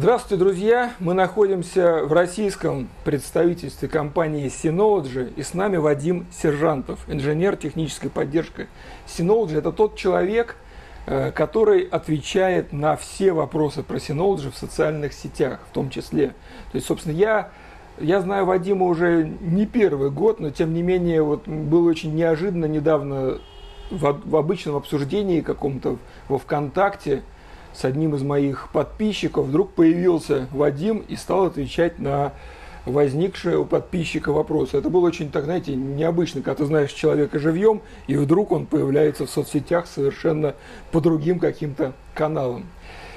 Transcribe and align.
Здравствуйте, 0.00 0.44
друзья! 0.44 0.92
Мы 1.00 1.12
находимся 1.12 2.04
в 2.04 2.12
российском 2.12 2.88
представительстве 3.04 3.88
компании 3.88 4.46
Synology, 4.46 5.32
и 5.34 5.42
с 5.42 5.54
нами 5.54 5.76
Вадим 5.76 6.24
Сержантов, 6.30 7.00
инженер 7.08 7.56
технической 7.56 8.08
поддержки. 8.08 8.68
Synology– 9.08 9.56
это 9.58 9.72
тот 9.72 9.96
человек, 9.96 10.54
э, 11.06 11.32
который 11.32 11.80
отвечает 11.80 12.72
на 12.72 12.94
все 12.94 13.32
вопросы 13.32 13.82
про 13.82 13.96
Synology 13.96 14.52
в 14.52 14.56
социальных 14.56 15.12
сетях, 15.14 15.58
в 15.68 15.74
том 15.74 15.90
числе. 15.90 16.28
То 16.70 16.76
есть, 16.76 16.86
собственно, 16.86 17.14
я, 17.14 17.48
я 17.98 18.20
знаю 18.20 18.46
Вадима 18.46 18.86
уже 18.86 19.28
не 19.40 19.66
первый 19.66 20.12
год, 20.12 20.38
но 20.38 20.50
тем 20.50 20.74
не 20.74 20.82
менее 20.82 21.24
вот, 21.24 21.48
было 21.48 21.88
очень 21.88 22.14
неожиданно 22.14 22.66
недавно 22.66 23.40
в, 23.90 24.20
в 24.24 24.36
обычном 24.36 24.76
обсуждении 24.76 25.40
каком-то 25.40 25.96
во 26.28 26.38
ВКонтакте– 26.38 27.24
с 27.74 27.84
одним 27.84 28.14
из 28.14 28.22
моих 28.22 28.68
подписчиков 28.72 29.46
вдруг 29.46 29.72
появился 29.72 30.48
Вадим 30.52 31.04
и 31.08 31.16
стал 31.16 31.46
отвечать 31.46 31.98
на 31.98 32.32
возникшие 32.88 33.58
у 33.58 33.64
подписчика 33.64 34.32
вопросы. 34.32 34.76
Это 34.76 34.90
было 34.90 35.06
очень, 35.06 35.30
так 35.30 35.44
знаете, 35.44 35.74
необычно, 35.76 36.42
когда 36.42 36.56
ты 36.56 36.66
знаешь 36.66 36.92
человека 36.92 37.38
живьем, 37.38 37.82
и 38.06 38.16
вдруг 38.16 38.52
он 38.52 38.66
появляется 38.66 39.26
в 39.26 39.30
соцсетях 39.30 39.86
совершенно 39.86 40.54
по 40.90 41.00
другим 41.00 41.38
каким-то 41.38 41.92
каналам. 42.14 42.64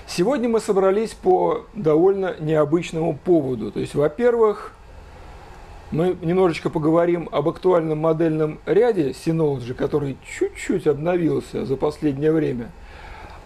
Сегодня 0.07 0.49
мы 0.49 0.59
собрались 0.59 1.11
по 1.11 1.65
довольно 1.73 2.35
необычному 2.39 3.17
поводу. 3.17 3.71
То 3.71 3.79
есть, 3.79 3.95
во-первых, 3.95 4.73
мы 5.91 6.17
немножечко 6.21 6.69
поговорим 6.69 7.29
об 7.31 7.47
актуальном 7.47 7.99
модельном 7.99 8.59
ряде 8.65 9.11
Synology, 9.11 9.73
который 9.73 10.17
чуть-чуть 10.37 10.87
обновился 10.87 11.65
за 11.65 11.77
последнее 11.77 12.31
время– 12.31 12.71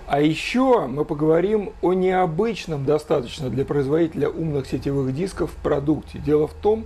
а 0.07 0.21
еще 0.21 0.85
мы 0.87 1.03
поговорим 1.03 1.73
о 1.81 1.93
необычном 1.93 2.85
достаточно 2.85 3.49
для 3.49 3.65
производителя 3.65 4.29
умных 4.29 4.67
сетевых 4.67 5.15
дисков 5.15 5.51
продукте. 5.63 6.19
Дело 6.19 6.47
в 6.47 6.53
том, 6.53 6.85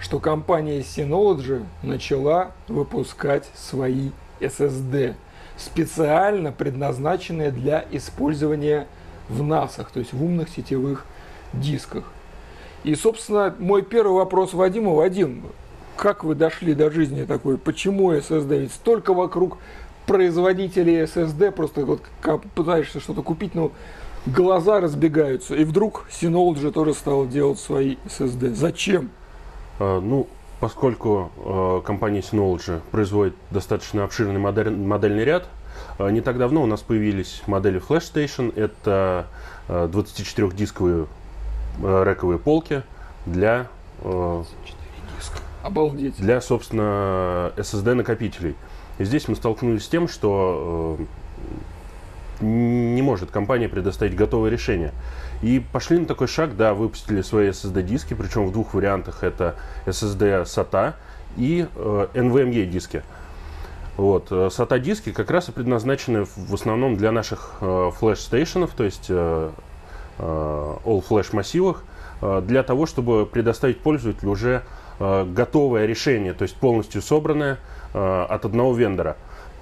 что 0.00 0.20
компания 0.20 0.80
Synology 0.80 1.64
начала 1.82 2.52
выпускать 2.68 3.48
свои 3.54 4.10
SSD, 4.40 5.14
специально 5.56 6.52
предназначенные 6.52 7.50
для 7.50 7.84
использования 7.90 8.86
в 9.28 9.42
NAS, 9.42 9.86
то 9.92 9.98
есть 9.98 10.12
в 10.12 10.22
умных 10.22 10.48
сетевых 10.50 11.04
дисках. 11.52 12.04
И, 12.84 12.94
собственно, 12.94 13.54
мой 13.58 13.82
первый 13.82 14.14
вопрос 14.14 14.52
Вадиму. 14.52 14.94
Вадим, 14.94 15.44
как 15.96 16.22
вы 16.22 16.34
дошли 16.34 16.74
до 16.74 16.90
жизни 16.90 17.24
такой? 17.24 17.58
Почему 17.58 18.12
SSD? 18.12 18.58
Ведь 18.58 18.72
столько 18.72 19.12
вокруг 19.12 19.58
производителей 20.08 21.04
SSD, 21.04 21.52
просто 21.52 21.84
вот 21.84 22.00
пытаешься 22.54 22.98
что-то 22.98 23.22
купить, 23.22 23.54
но 23.54 23.70
глаза 24.26 24.80
разбегаются. 24.80 25.54
И 25.54 25.64
вдруг 25.64 26.06
Synology 26.10 26.72
тоже 26.72 26.94
стал 26.94 27.28
делать 27.28 27.60
свои 27.60 27.96
SSD. 28.06 28.54
Зачем? 28.54 29.10
А, 29.78 30.00
ну, 30.00 30.26
поскольку 30.60 31.30
э, 31.36 31.82
компания 31.84 32.20
Synology 32.20 32.80
производит 32.90 33.34
достаточно 33.50 34.02
обширный 34.02 34.40
модель, 34.40 34.70
модельный 34.70 35.24
ряд, 35.24 35.46
э, 35.98 36.10
не 36.10 36.22
так 36.22 36.38
давно 36.38 36.62
у 36.62 36.66
нас 36.66 36.80
появились 36.80 37.42
модели 37.46 37.80
Flash 37.80 38.12
Station. 38.12 38.52
Это 38.58 39.26
э, 39.68 39.88
24-дисковые 39.92 41.06
э, 41.82 42.04
рековые 42.04 42.38
полки 42.38 42.82
для... 43.26 43.68
Э, 44.02 44.42
Обалдеть. 45.62 46.16
Для, 46.18 46.40
собственно, 46.40 47.52
SSD-накопителей. 47.56 48.54
И 48.98 49.04
здесь 49.04 49.28
мы 49.28 49.36
столкнулись 49.36 49.84
с 49.84 49.88
тем, 49.88 50.08
что 50.08 50.98
э, 50.98 52.44
не 52.44 53.02
может 53.02 53.30
компания 53.30 53.68
предоставить 53.68 54.14
готовое 54.14 54.50
решение. 54.50 54.92
И 55.42 55.60
пошли 55.72 55.98
на 55.98 56.06
такой 56.06 56.26
шаг, 56.26 56.56
да, 56.56 56.74
выпустили 56.74 57.22
свои 57.22 57.50
SSD-диски, 57.50 58.14
причем 58.14 58.46
в 58.46 58.52
двух 58.52 58.74
вариантах. 58.74 59.22
Это 59.22 59.54
SSD 59.86 60.44
SATA 60.44 60.94
и 61.36 61.66
э, 61.74 62.06
NVMe 62.14 62.66
диски. 62.66 63.02
Вот. 63.96 64.28
Э, 64.30 64.48
SATA 64.48 64.78
диски 64.80 65.12
как 65.12 65.30
раз 65.30 65.48
и 65.48 65.52
предназначены 65.52 66.24
в 66.24 66.54
основном 66.54 66.96
для 66.96 67.12
наших 67.12 67.54
э, 67.60 67.90
флеш-стейшенов, 67.98 68.72
то 68.76 68.84
есть 68.84 69.06
э, 69.08 69.50
э, 70.18 70.74
all-flash 70.84 71.28
массивах, 71.32 71.84
э, 72.20 72.42
для 72.44 72.62
того, 72.64 72.86
чтобы 72.86 73.26
предоставить 73.26 73.80
пользователю 73.80 74.30
уже 74.30 74.62
э, 74.98 75.24
готовое 75.24 75.86
решение, 75.86 76.32
то 76.32 76.42
есть 76.42 76.56
полностью 76.56 77.02
собранное, 77.02 77.58
от 77.92 78.44
одного 78.44 78.74
вендора. 78.74 79.16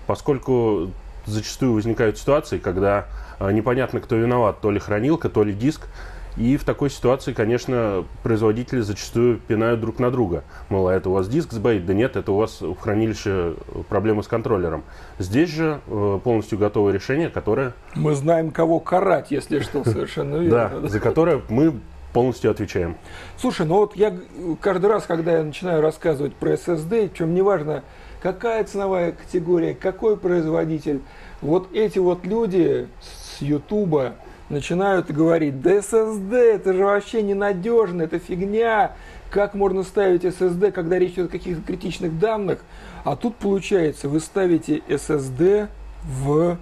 Поскольку 0.06 0.91
зачастую 1.26 1.72
возникают 1.72 2.19
ситуации, 2.19 2.59
когда 2.59 3.06
э, 3.38 3.53
непонятно, 3.53 4.00
кто 4.00 4.16
виноват, 4.16 4.60
то 4.60 4.70
ли 4.70 4.78
хранилка, 4.78 5.28
то 5.28 5.44
ли 5.44 5.53
диск. 5.53 5.88
И 6.37 6.59
в 6.59 6.64
такой 6.64 6.91
ситуации, 6.91 7.32
конечно, 7.32 8.04
производители 8.22 8.81
зачастую 8.81 9.38
пинают 9.38 9.81
друг 9.81 9.98
на 9.98 10.10
друга. 10.10 10.44
Мол, 10.69 10.88
а 10.88 10.94
это 10.94 11.09
у 11.09 11.14
вас 11.14 11.28
диск 11.28 11.53
сбоит? 11.53 11.87
Да 11.87 11.94
нет, 11.94 12.14
это 12.14 12.31
у 12.32 12.37
вас 12.37 12.60
в 12.60 12.76
хранилище 12.76 13.54
проблемы 13.88 14.22
с 14.22 14.28
контроллером. 14.28 14.84
Здесь 15.19 15.50
же 15.50 15.81
э, 15.87 16.20
полностью 16.22 16.58
готовое 16.58 16.93
решение, 16.93 17.31
которое... 17.31 17.72
Мы 17.94 18.14
знаем, 18.14 18.50
кого 18.50 18.81
карать, 18.81 19.31
если 19.31 19.60
что, 19.60 19.82
совершенно 19.82 20.37
верно. 20.37 20.81
Да, 20.82 20.88
за 20.88 21.00
которое 21.00 21.41
мы 21.48 21.72
полностью 22.12 22.50
отвечаем. 22.50 22.97
Слушай, 23.38 23.66
ну 23.66 23.76
вот 23.76 23.97
я 23.97 24.14
каждый 24.60 24.87
раз, 24.87 25.04
когда 25.04 25.38
я 25.38 25.43
начинаю 25.43 25.81
рассказывать 25.81 26.34
про 26.34 26.53
SSD, 26.53 27.12
чем 27.16 27.34
не 27.34 27.41
важно, 27.41 27.82
какая 28.26 28.64
ценовая 28.64 29.12
категория, 29.12 29.72
какой 29.72 30.16
производитель. 30.16 31.00
Вот 31.41 31.69
эти 31.72 32.00
вот 32.00 32.26
люди 32.26 32.88
с 33.00 33.41
Ютуба 33.41 34.14
начинают 34.48 35.12
говорить, 35.12 35.60
да 35.60 35.76
SSD, 35.76 36.34
это 36.34 36.72
же 36.72 36.84
вообще 36.84 37.22
ненадежно, 37.22 38.03
это 38.03 38.19
фигня, 38.19 38.97
как 39.31 39.54
можно 39.54 39.84
ставить 39.84 40.25
SSD, 40.25 40.72
когда 40.72 40.98
речь 40.98 41.12
идет 41.12 41.28
о 41.28 41.32
каких-то 41.38 41.62
критичных 41.62 42.19
данных, 42.19 42.64
а 43.04 43.14
тут 43.14 43.37
получается, 43.37 44.09
вы 44.09 44.19
ставите 44.19 44.78
SSD 44.88 45.69
в 46.03 46.58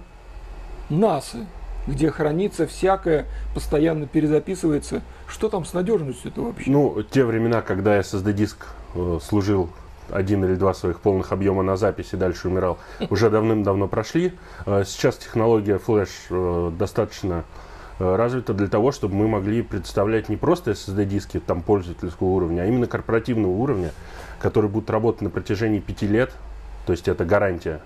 NAS, 0.91 1.47
где 1.87 2.11
хранится 2.11 2.67
всякое, 2.67 3.25
постоянно 3.55 4.05
перезаписывается. 4.05 5.01
Что 5.27 5.49
там 5.49 5.65
с 5.65 5.73
надежностью 5.73 6.29
это 6.29 6.41
вообще? 6.41 6.69
Ну, 6.69 7.01
те 7.01 7.25
времена, 7.25 7.63
когда 7.63 7.99
SSD-диск 7.99 8.67
э, 8.93 9.17
служил 9.23 9.71
один 10.11 10.43
или 10.45 10.55
два 10.55 10.73
своих 10.73 10.99
полных 10.99 11.31
объема 11.31 11.63
на 11.63 11.77
записи, 11.77 12.15
дальше 12.15 12.47
умирал, 12.47 12.77
уже 13.09 13.29
давным-давно 13.29 13.87
прошли. 13.87 14.33
Э, 14.65 14.83
сейчас 14.85 15.17
технология 15.17 15.77
Flash 15.77 16.09
э, 16.29 16.71
достаточно 16.77 17.43
э, 17.99 18.15
развита 18.15 18.53
для 18.53 18.67
того, 18.67 18.91
чтобы 18.91 19.15
мы 19.15 19.27
могли 19.27 19.61
представлять 19.61 20.29
не 20.29 20.37
просто 20.37 20.71
SSD-диски 20.71 21.39
там 21.39 21.61
пользовательского 21.61 22.27
уровня, 22.27 22.61
а 22.61 22.65
именно 22.65 22.87
корпоративного 22.87 23.51
уровня, 23.51 23.91
которые 24.39 24.69
будут 24.69 24.89
работать 24.89 25.21
на 25.21 25.29
протяжении 25.29 25.79
пяти 25.79 26.07
лет, 26.07 26.33
то 26.85 26.91
есть 26.91 27.07
это 27.07 27.25
гарантия, 27.25 27.81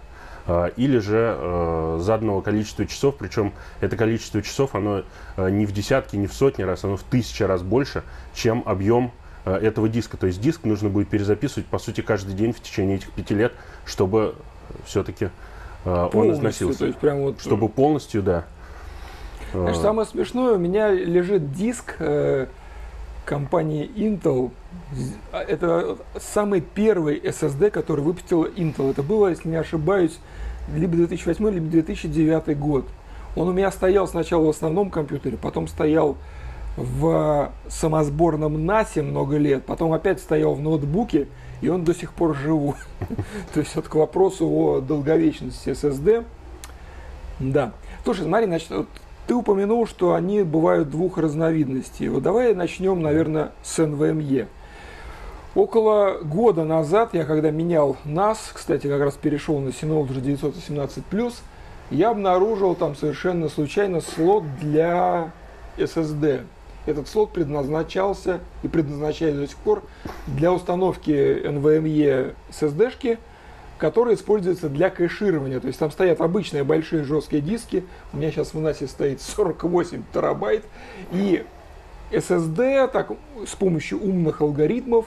или 0.77 0.97
же 0.97 1.97
заданного 1.99 2.41
количества 2.41 2.87
часов, 2.87 3.17
причем 3.17 3.53
это 3.81 3.95
количество 3.95 4.41
часов, 4.41 4.73
оно 4.73 5.03
не 5.37 5.67
в 5.67 5.71
десятки, 5.71 6.15
не 6.15 6.25
в 6.25 6.33
сотни 6.33 6.63
раз, 6.63 6.83
оно 6.83 6.97
в 6.97 7.03
тысячи 7.03 7.43
раз 7.43 7.61
больше, 7.61 8.03
чем 8.33 8.63
объем 8.65 9.11
этого 9.45 9.89
диска. 9.89 10.17
То 10.17 10.27
есть 10.27 10.41
диск 10.41 10.63
нужно 10.63 10.89
будет 10.89 11.09
перезаписывать, 11.09 11.67
по 11.67 11.79
сути, 11.79 12.01
каждый 12.01 12.35
день 12.35 12.53
в 12.53 12.61
течение 12.61 12.97
этих 12.97 13.11
пяти 13.11 13.33
лет, 13.33 13.53
чтобы 13.85 14.35
все-таки 14.85 15.29
э, 15.85 16.09
он 16.13 16.31
износился. 16.33 16.79
То 16.79 16.85
есть 16.85 16.97
прям 16.99 17.19
вот... 17.21 17.41
Чтобы 17.41 17.69
полностью, 17.69 18.21
да. 18.21 18.45
Знаешь, 19.53 19.77
э, 19.77 19.81
самое 19.81 20.07
смешное, 20.07 20.53
у 20.53 20.57
меня 20.57 20.91
лежит 20.91 21.51
диск 21.53 21.95
э, 21.99 22.47
компании 23.25 23.89
Intel. 23.95 24.51
Это 25.31 25.97
самый 26.19 26.61
первый 26.61 27.19
SSD, 27.19 27.71
который 27.71 28.01
выпустил 28.01 28.45
Intel. 28.45 28.91
Это 28.91 29.03
было, 29.03 29.27
если 29.27 29.49
не 29.49 29.55
ошибаюсь, 29.55 30.19
либо 30.73 30.95
2008, 30.95 31.49
либо 31.49 31.67
2009 31.67 32.57
год. 32.57 32.85
Он 33.35 33.47
у 33.47 33.53
меня 33.53 33.71
стоял 33.71 34.07
сначала 34.07 34.45
в 34.45 34.49
основном 34.49 34.89
компьютере, 34.89 35.37
потом 35.37 35.67
стоял 35.67 36.17
в 36.79 37.51
самосборном 37.67 38.65
НАСе 38.65 39.01
много 39.01 39.37
лет, 39.37 39.65
потом 39.65 39.93
опять 39.93 40.19
стоял 40.19 40.53
в 40.53 40.61
ноутбуке, 40.61 41.27
и 41.61 41.67
он 41.67 41.83
до 41.83 41.93
сих 41.93 42.13
пор 42.13 42.35
живу. 42.35 42.75
То 43.53 43.59
есть 43.59 43.75
вот 43.75 43.87
к 43.87 43.95
вопросу 43.95 44.47
о 44.47 44.79
долговечности 44.79 45.69
SSD. 45.69 46.25
Да. 47.39 47.73
Слушай, 48.03 48.23
смотри, 48.23 48.47
значит, 48.47 48.69
вот 48.69 48.87
ты 49.27 49.35
упомянул, 49.35 49.85
что 49.85 50.13
они 50.13 50.43
бывают 50.43 50.89
двух 50.89 51.17
разновидностей. 51.17 52.07
Вот 52.07 52.23
давай 52.23 52.55
начнем, 52.55 53.01
наверное, 53.01 53.51
с 53.61 53.77
NVMe. 53.79 54.47
Около 55.55 56.19
года 56.23 56.63
назад, 56.63 57.09
я 57.13 57.25
когда 57.25 57.51
менял 57.51 57.97
NAS, 58.05 58.37
кстати, 58.53 58.87
как 58.87 59.01
раз 59.01 59.15
перешел 59.15 59.59
на 59.59 59.69
Synology 59.69 60.21
918+, 60.21 61.33
я 61.91 62.11
обнаружил 62.11 62.75
там 62.75 62.95
совершенно 62.95 63.49
случайно 63.49 63.99
слот 63.99 64.43
для 64.61 65.31
SSD. 65.77 66.43
Этот 66.85 67.07
слот 67.07 67.31
предназначался 67.31 68.39
и 68.63 68.67
предназначается 68.67 69.41
до 69.41 69.47
сих 69.47 69.57
пор 69.57 69.83
для 70.27 70.51
установки 70.51 71.11
NVMe 71.11 72.33
SSD-шки, 72.51 73.17
которая 73.77 74.15
используется 74.15 74.69
для 74.69 74.89
кэширования. 74.89 75.59
То 75.59 75.67
есть 75.67 75.79
там 75.79 75.91
стоят 75.91 76.21
обычные 76.21 76.63
большие 76.63 77.03
жесткие 77.03 77.41
диски. 77.41 77.85
У 78.13 78.17
меня 78.17 78.31
сейчас 78.31 78.53
в 78.53 78.57
NAS 78.57 78.87
стоит 78.87 79.21
48 79.21 80.03
терабайт. 80.13 80.65
И 81.11 81.45
SSD 82.11 82.89
так, 82.89 83.11
с 83.45 83.55
помощью 83.55 84.01
умных 84.01 84.41
алгоритмов, 84.41 85.05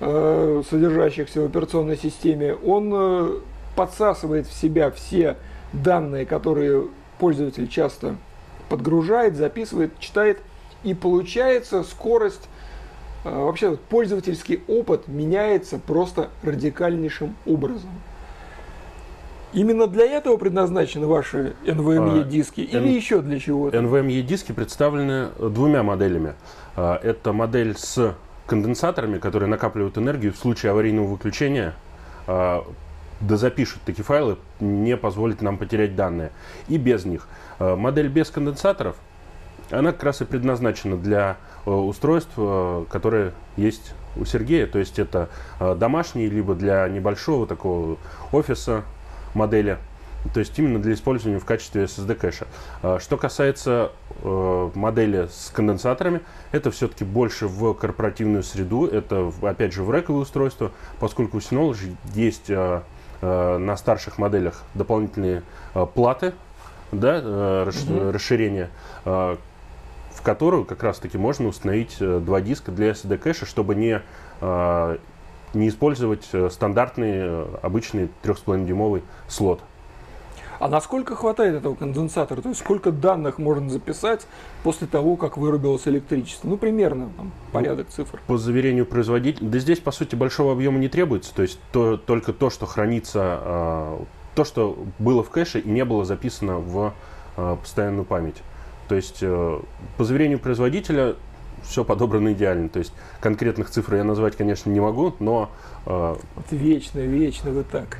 э, 0.00 0.62
содержащихся 0.68 1.42
в 1.42 1.46
операционной 1.46 1.96
системе, 1.96 2.54
он 2.54 2.92
э, 2.94 3.38
подсасывает 3.76 4.46
в 4.46 4.52
себя 4.52 4.90
все 4.90 5.36
данные, 5.72 6.26
которые 6.26 6.88
пользователь 7.18 7.68
часто 7.68 8.16
подгружает, 8.68 9.36
записывает, 9.36 9.98
читает, 9.98 10.38
и 10.84 10.94
получается 10.94 11.82
скорость, 11.82 12.48
э, 13.24 13.30
вообще 13.30 13.76
пользовательский 13.76 14.62
опыт 14.68 15.08
меняется 15.08 15.78
просто 15.78 16.30
радикальнейшим 16.42 17.34
образом. 17.46 17.90
Именно 19.54 19.86
для 19.86 20.04
этого 20.04 20.36
предназначены 20.36 21.06
ваши 21.06 21.54
NVMe 21.64 22.20
а, 22.20 22.24
диски 22.24 22.60
или 22.60 22.78
N- 22.78 22.86
еще 22.88 23.22
для 23.22 23.40
чего-то? 23.40 23.78
NVMe 23.78 24.20
диски 24.20 24.52
представлены 24.52 25.28
двумя 25.38 25.82
моделями. 25.82 26.34
А, 26.76 27.00
это 27.02 27.32
модель 27.32 27.74
с 27.76 28.14
конденсаторами, 28.46 29.18
которые 29.18 29.48
накапливают 29.48 29.96
энергию 29.96 30.32
в 30.34 30.36
случае 30.36 30.72
аварийного 30.72 31.06
выключения, 31.06 31.74
а, 32.26 32.62
да 33.20 33.36
запишут 33.36 33.80
такие 33.86 34.04
файлы, 34.04 34.36
не 34.60 34.96
позволит 34.98 35.40
нам 35.40 35.56
потерять 35.56 35.96
данные. 35.96 36.30
И 36.68 36.76
без 36.76 37.06
них. 37.06 37.26
А, 37.58 37.74
модель 37.74 38.08
без 38.08 38.28
конденсаторов, 38.30 38.96
она 39.70 39.92
как 39.92 40.04
раз 40.04 40.20
и 40.20 40.24
предназначена 40.24 40.96
для 40.96 41.36
устройств, 41.64 42.34
которые 42.90 43.32
есть 43.56 43.92
у 44.16 44.24
Сергея. 44.24 44.66
То 44.66 44.78
есть 44.78 44.98
это 44.98 45.28
домашние, 45.58 46.28
либо 46.28 46.54
для 46.54 46.88
небольшого 46.88 47.46
такого 47.46 47.98
офиса, 48.32 48.84
модели, 49.34 49.78
то 50.34 50.40
есть 50.40 50.58
именно 50.58 50.80
для 50.80 50.94
использования 50.94 51.38
в 51.38 51.44
качестве 51.44 51.84
SSD 51.84 52.14
кэша. 52.14 52.46
А, 52.82 52.98
что 52.98 53.16
касается 53.16 53.92
э, 54.22 54.70
модели 54.74 55.28
с 55.30 55.50
конденсаторами, 55.54 56.20
это 56.52 56.70
все-таки 56.70 57.04
больше 57.04 57.46
в 57.46 57.72
корпоративную 57.74 58.42
среду, 58.42 58.86
это 58.86 59.32
опять 59.42 59.72
же 59.72 59.82
в 59.82 59.94
рековые 59.94 60.22
устройства, 60.22 60.72
поскольку 60.98 61.38
у 61.38 61.40
Synology 61.40 61.94
есть 62.14 62.50
э, 62.50 62.82
э, 63.20 63.58
на 63.58 63.76
старших 63.76 64.18
моделях 64.18 64.62
дополнительные 64.74 65.42
платы, 65.94 66.34
да, 66.90 67.18
mm-hmm. 67.18 68.12
В 70.18 70.22
которую 70.22 70.64
как 70.64 70.82
раз-таки 70.82 71.16
можно 71.16 71.48
установить 71.48 71.96
два 72.00 72.40
диска 72.40 72.72
для 72.72 72.90
SSD 72.90 73.16
кэша, 73.18 73.46
чтобы 73.46 73.74
не 73.74 74.02
не 75.54 75.68
использовать 75.68 76.28
э, 76.32 76.50
стандартный 76.50 77.12
э, 77.14 77.46
обычный 77.62 78.08
3,5-дюймовый 78.22 79.02
слот. 79.28 79.60
А 80.58 80.68
насколько 80.68 81.14
хватает 81.14 81.54
этого 81.54 81.76
конденсатора? 81.76 82.42
То 82.42 82.48
есть 82.48 82.60
сколько 82.60 82.90
данных 82.90 83.38
можно 83.38 83.70
записать 83.70 84.26
после 84.64 84.88
того, 84.88 85.16
как 85.16 85.36
вырубилось 85.36 85.86
электричество? 85.86 86.48
Ну, 86.48 86.56
примерно 86.56 87.10
там, 87.16 87.30
порядок 87.52 87.86
ну, 87.90 88.04
цифр. 88.04 88.20
По 88.26 88.38
заверению 88.38 88.84
производителя, 88.84 89.48
да 89.48 89.58
здесь, 89.60 89.78
по 89.78 89.92
сути, 89.92 90.16
большого 90.16 90.52
объема 90.52 90.78
не 90.78 90.88
требуется. 90.88 91.32
То 91.32 91.42
есть 91.42 91.60
то, 91.72 91.96
только 91.96 92.32
то, 92.32 92.50
что 92.50 92.66
хранится, 92.66 93.40
э, 93.40 93.98
то, 94.34 94.44
что 94.44 94.84
было 94.98 95.22
в 95.22 95.30
кэше 95.30 95.60
и 95.60 95.68
не 95.68 95.84
было 95.84 96.04
записано 96.04 96.58
в 96.58 96.92
э, 97.36 97.56
постоянную 97.62 98.04
память. 98.04 98.42
То 98.88 98.94
есть 98.94 99.18
э, 99.20 99.60
по 99.96 100.04
заверению 100.04 100.38
производителя 100.38 101.16
все 101.62 101.84
подобрано 101.84 102.32
идеально. 102.32 102.68
То 102.68 102.78
есть 102.78 102.92
конкретных 103.20 103.70
цифр 103.70 103.96
я 103.96 104.04
назвать, 104.04 104.36
конечно, 104.36 104.70
не 104.70 104.80
могу, 104.80 105.14
но... 105.18 105.50
Э, 105.86 106.16
вот 106.34 106.46
вечно, 106.50 107.00
вечно 107.00 107.50
вы 107.50 107.64
так. 107.64 107.98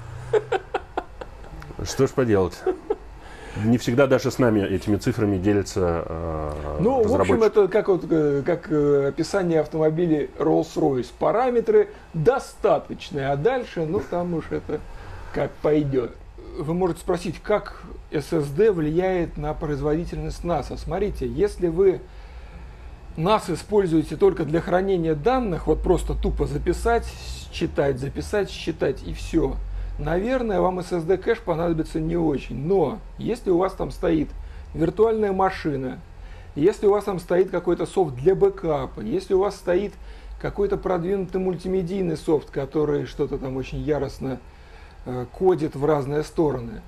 Что 1.85 2.07
ж 2.07 2.11
поделать? 2.11 2.59
Не 3.65 3.79
всегда 3.79 4.07
даже 4.07 4.31
с 4.31 4.39
нами 4.39 4.61
этими 4.61 4.97
цифрами 4.97 5.37
делятся 5.37 6.05
э, 6.07 6.77
Ну, 6.81 7.03
в 7.03 7.21
общем, 7.21 7.43
это 7.43 7.67
как, 7.69 7.89
вот, 7.89 8.05
э, 8.09 8.43
как 8.45 8.71
описание 8.71 9.61
автомобиля 9.61 10.29
Rolls-Royce. 10.39 11.09
Параметры 11.19 11.89
достаточные, 12.15 13.29
а 13.29 13.37
дальше, 13.37 13.85
ну, 13.85 14.01
там 14.01 14.35
уж 14.35 14.45
это 14.51 14.81
как 15.35 15.51
пойдет. 15.63 16.13
Вы 16.57 16.75
можете 16.75 17.01
спросить, 17.01 17.41
как 17.43 17.83
SSD 18.11 18.73
влияет 18.73 19.37
на 19.37 19.55
производительность 19.55 20.45
НАСА. 20.45 20.77
Смотрите, 20.77 21.27
если 21.27 21.69
вы 21.69 22.01
нас 23.17 23.51
используете 23.51 24.17
только 24.17 24.45
для 24.45 24.61
хранения 24.61 25.15
данных, 25.15 25.67
вот 25.67 25.83
просто 25.83 26.15
тупо 26.15 26.47
записать, 26.47 27.07
считать, 27.53 27.99
записать, 27.99 28.51
считать 28.51 29.03
и 29.03 29.13
все. 29.13 29.57
Наверное, 29.99 30.61
вам 30.61 30.79
SSD 30.79 31.19
кэш 31.19 31.41
понадобится 31.41 32.01
не 32.01 32.17
очень. 32.17 32.65
Но 32.67 33.01
если 33.19 33.51
у 33.51 33.59
вас 33.59 33.73
там 33.73 33.91
стоит 33.91 34.29
виртуальная 34.73 35.33
машина, 35.33 35.99
если 36.55 36.87
у 36.87 36.93
вас 36.93 37.05
там 37.05 37.19
стоит 37.19 37.51
какой-то 37.51 37.87
софт 37.87 38.15
для 38.15 38.35
бэкапа, 38.35 39.01
если 39.01 39.35
у 39.35 39.41
вас 39.41 39.57
стоит 39.57 39.95
какой-то 40.41 40.77
продвинутый 40.77 41.41
мультимедийный 41.41 42.17
софт, 42.17 42.51
который 42.51 43.07
что-то 43.07 43.39
там 43.39 43.57
очень 43.57 43.79
яростно 43.79 44.39
кодит 45.33 45.75
в 45.75 45.85
разные 45.85 46.23
стороны, 46.23 46.83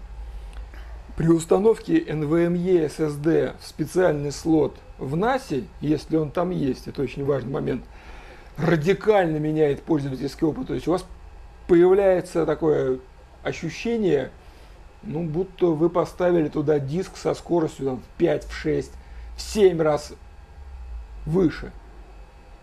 при 1.16 1.28
установке 1.28 1.98
NVMe 2.00 2.86
SSD 2.86 3.54
в 3.60 3.66
специальный 3.66 4.32
слот 4.32 4.76
в 4.98 5.14
NAS, 5.16 5.64
если 5.80 6.16
он 6.16 6.30
там 6.30 6.50
есть, 6.50 6.88
это 6.88 7.02
очень 7.02 7.24
важный 7.24 7.50
момент, 7.50 7.84
радикально 8.56 9.38
меняет 9.38 9.82
пользовательский 9.82 10.46
опыт. 10.46 10.68
То 10.68 10.74
есть 10.74 10.88
у 10.88 10.92
вас 10.92 11.04
появляется 11.66 12.46
такое 12.46 13.00
ощущение, 13.42 14.30
ну, 15.02 15.24
будто 15.24 15.66
вы 15.66 15.88
поставили 15.88 16.48
туда 16.48 16.78
диск 16.78 17.16
со 17.16 17.34
скоростью 17.34 17.86
там, 17.86 17.96
в 17.98 18.18
5, 18.18 18.44
в 18.44 18.54
6, 18.54 18.92
в 19.36 19.40
7 19.40 19.80
раз 19.80 20.12
выше. 21.26 21.72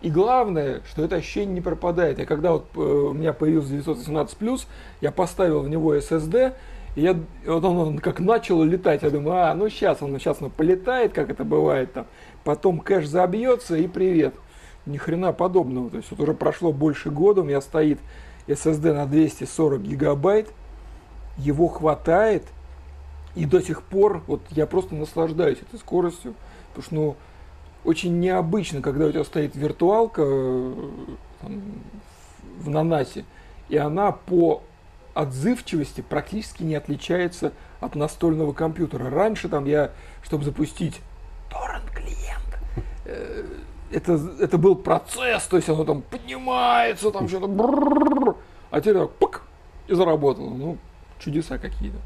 И 0.00 0.10
главное, 0.10 0.82
что 0.88 1.04
это 1.04 1.16
ощущение 1.16 1.54
не 1.54 1.60
пропадает. 1.60 2.18
Я 2.18 2.26
когда 2.26 2.52
вот 2.52 2.66
э, 2.76 2.78
у 2.80 3.12
меня 3.12 3.32
появился 3.32 3.74
918+, 3.74 4.66
я 5.00 5.10
поставил 5.10 5.60
в 5.60 5.68
него 5.68 5.94
SSD, 5.96 6.54
и 6.94 7.02
я, 7.02 7.16
вот 7.46 7.64
он, 7.64 7.76
он 7.76 7.98
как 7.98 8.20
начал 8.20 8.62
летать, 8.62 9.02
я 9.02 9.10
думаю, 9.10 9.38
а, 9.38 9.54
ну 9.54 9.68
сейчас 9.68 10.00
он, 10.02 10.18
сейчас 10.18 10.40
он 10.40 10.50
полетает, 10.50 11.12
как 11.12 11.30
это 11.30 11.44
бывает 11.44 11.92
там. 11.92 12.06
Потом 12.44 12.78
кэш 12.78 13.06
забьется 13.06 13.76
и 13.76 13.88
привет. 13.88 14.34
Ни 14.86 14.96
хрена 14.96 15.32
подобного. 15.32 15.90
То 15.90 15.96
есть 15.96 16.10
вот 16.10 16.20
уже 16.20 16.32
прошло 16.32 16.72
больше 16.72 17.10
года, 17.10 17.40
у 17.40 17.44
меня 17.44 17.60
стоит 17.60 17.98
SSD 18.46 18.92
на 18.92 19.06
240 19.06 19.82
гигабайт, 19.82 20.48
его 21.36 21.68
хватает, 21.68 22.44
и 23.34 23.46
до 23.46 23.60
сих 23.60 23.82
пор 23.82 24.22
вот 24.26 24.40
я 24.50 24.66
просто 24.66 24.94
наслаждаюсь 24.94 25.58
этой 25.60 25.78
скоростью, 25.78 26.34
потому 26.68 26.84
что 26.84 26.94
ну, 26.94 27.16
очень 27.84 28.18
необычно, 28.18 28.82
когда 28.82 29.06
у 29.06 29.12
тебя 29.12 29.24
стоит 29.24 29.54
виртуалка 29.56 30.22
э, 30.24 30.90
там, 31.40 31.62
в 32.58 32.68
нанасе, 32.68 33.24
и 33.68 33.76
она 33.76 34.12
по 34.12 34.62
отзывчивости 35.14 36.00
практически 36.00 36.62
не 36.62 36.74
отличается 36.74 37.52
от 37.80 37.94
настольного 37.94 38.52
компьютера. 38.52 39.10
Раньше 39.10 39.48
там 39.48 39.64
я, 39.64 39.92
чтобы 40.22 40.44
запустить 40.44 41.00
торрент 41.50 41.90
клиент, 41.90 42.58
э, 43.04 43.44
это, 43.90 44.20
это 44.40 44.58
был 44.58 44.76
процесс, 44.76 45.44
то 45.46 45.56
есть 45.56 45.68
оно 45.68 45.84
там 45.84 46.02
поднимается, 46.02 47.10
там 47.10 47.28
что-то, 47.28 48.36
а 48.70 48.80
теперь 48.80 48.94
так, 48.94 49.12
пак, 49.14 49.42
и 49.86 49.94
заработало. 49.94 50.50
Ну, 50.50 50.78
чудеса 51.18 51.58
какие-то. 51.58 51.98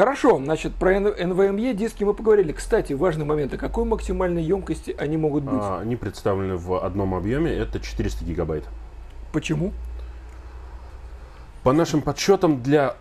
Хорошо, 0.00 0.38
значит, 0.38 0.74
про 0.76 0.96
NVMe 0.96 1.74
диски 1.74 2.04
мы 2.04 2.14
поговорили. 2.14 2.52
Кстати, 2.52 2.94
важный 2.94 3.26
момент, 3.26 3.52
а 3.52 3.58
какой 3.58 3.84
максимальной 3.84 4.42
емкости 4.42 4.96
они 4.98 5.18
могут 5.18 5.44
быть? 5.44 5.60
А, 5.60 5.80
они 5.80 5.94
представлены 5.94 6.56
в 6.56 6.82
одном 6.82 7.14
объеме, 7.14 7.52
это 7.52 7.80
400 7.80 8.24
гигабайт. 8.24 8.64
Почему? 9.30 9.74
По 11.64 11.74
нашим 11.74 12.00
подсчетам, 12.00 12.62
для 12.62 12.96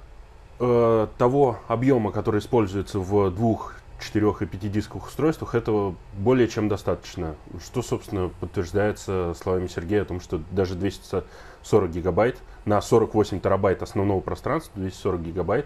э, 0.60 1.08
того 1.18 1.60
объема, 1.70 2.12
который 2.12 2.42
используется 2.42 3.00
в 3.00 3.32
двух, 3.32 3.76
четырех 4.02 4.42
и 4.42 4.46
пяти 4.46 4.68
дисковых 4.68 5.08
устройствах, 5.08 5.56
этого 5.56 5.96
более 6.18 6.50
чем 6.50 6.68
достаточно. 6.68 7.36
Что, 7.64 7.82
собственно, 7.82 8.30
подтверждается 8.42 9.34
словами 9.42 9.68
Сергея 9.68 10.02
о 10.02 10.06
том, 10.06 10.20
что 10.20 10.42
даже 10.52 10.76
240 10.76 11.92
гигабайт 11.92 12.36
на 12.66 12.82
48 12.82 13.40
терабайт 13.40 13.84
основного 13.84 14.20
пространства, 14.20 14.74
240 14.76 15.22
гигабайт, 15.22 15.66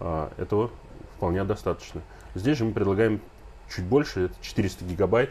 этого 0.00 0.70
вполне 1.16 1.44
достаточно. 1.44 2.02
Здесь 2.34 2.58
же 2.58 2.64
мы 2.64 2.72
предлагаем 2.72 3.20
чуть 3.74 3.84
больше, 3.84 4.26
это 4.26 4.34
400 4.40 4.84
гигабайт. 4.84 5.30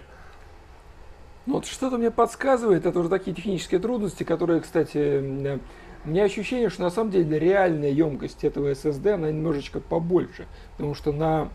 Ну, 1.45 1.55
вот 1.55 1.65
что-то 1.65 1.97
мне 1.97 2.09
подсказывает, 2.09 2.85
это 2.85 2.97
уже 2.99 3.09
такие 3.09 3.35
технические 3.35 3.81
трудности, 3.81 4.23
которые, 4.23 4.61
кстати, 4.61 5.59
у 6.05 6.09
меня 6.09 6.23
ощущение, 6.23 6.69
что 6.69 6.83
на 6.83 6.89
самом 6.89 7.11
деле 7.11 7.37
реальная 7.37 7.89
емкость 7.89 8.43
этого 8.43 8.71
SSD, 8.71 9.11
она 9.11 9.29
немножечко 9.29 9.79
побольше. 9.79 10.47
Потому 10.77 10.95
что 10.95 11.11
на 11.11 11.49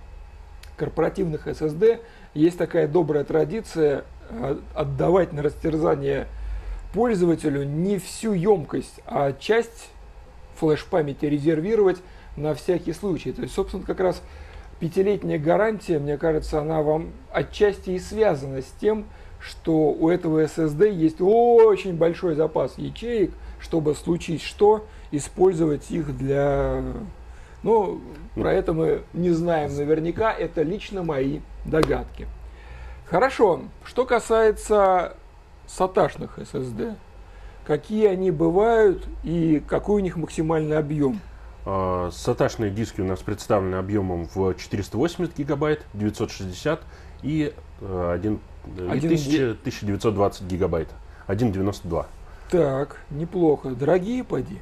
корпоративных 0.76 1.46
SSD 1.46 2.00
есть 2.34 2.56
такая 2.56 2.88
добрая 2.88 3.24
традиция 3.24 4.04
а, 4.30 4.58
отдавать 4.74 5.32
на 5.32 5.42
растерзание 5.42 6.28
пользователю 6.94 7.64
не 7.64 7.98
всю 7.98 8.32
емкость, 8.32 9.00
а 9.04 9.32
часть 9.32 9.90
флеш-памяти 10.56 11.26
резервировать 11.26 11.98
на 12.38 12.54
всякий 12.54 12.92
случай. 12.92 13.32
То 13.32 13.42
есть, 13.42 13.54
собственно, 13.54 13.84
как 13.84 14.00
раз 14.00 14.22
пятилетняя 14.80 15.38
гарантия, 15.38 15.98
мне 15.98 16.16
кажется, 16.16 16.60
она 16.60 16.82
вам 16.82 17.10
отчасти 17.32 17.90
и 17.90 17.98
связана 17.98 18.62
с 18.62 18.72
тем, 18.80 19.06
что 19.40 19.92
у 19.92 20.08
этого 20.08 20.44
SSD 20.44 20.90
есть 20.90 21.20
очень 21.20 21.96
большой 21.96 22.34
запас 22.34 22.76
ячеек, 22.78 23.32
чтобы 23.60 23.94
случись 23.94 24.42
что, 24.42 24.86
использовать 25.10 25.90
их 25.90 26.16
для... 26.16 26.82
Ну, 27.62 28.00
про 28.34 28.52
это 28.52 28.72
мы 28.72 29.02
не 29.12 29.30
знаем 29.30 29.74
наверняка, 29.76 30.32
это 30.32 30.62
лично 30.62 31.02
мои 31.02 31.40
догадки. 31.64 32.26
Хорошо, 33.06 33.62
что 33.84 34.04
касается 34.04 35.16
саташных 35.66 36.38
SSD, 36.38 36.94
какие 37.66 38.06
они 38.06 38.30
бывают 38.30 39.06
и 39.24 39.62
какой 39.66 39.96
у 39.96 40.04
них 40.04 40.16
максимальный 40.16 40.78
объем? 40.78 41.20
А, 41.70 42.08
саташные 42.10 42.70
диски 42.70 43.02
у 43.02 43.04
нас 43.04 43.20
представлены 43.20 43.74
объемом 43.76 44.26
в 44.34 44.54
480 44.54 45.36
гигабайт, 45.36 45.84
960 45.92 46.80
и 47.22 47.52
1, 47.82 48.40
э, 48.78 48.94
и 48.94 48.98
1000, 48.98 49.50
1920 49.50 50.42
гигабайт, 50.44 50.88
1.92. 51.26 52.06
Так, 52.50 52.96
неплохо. 53.10 53.72
Дорогие, 53.72 54.24
поди? 54.24 54.58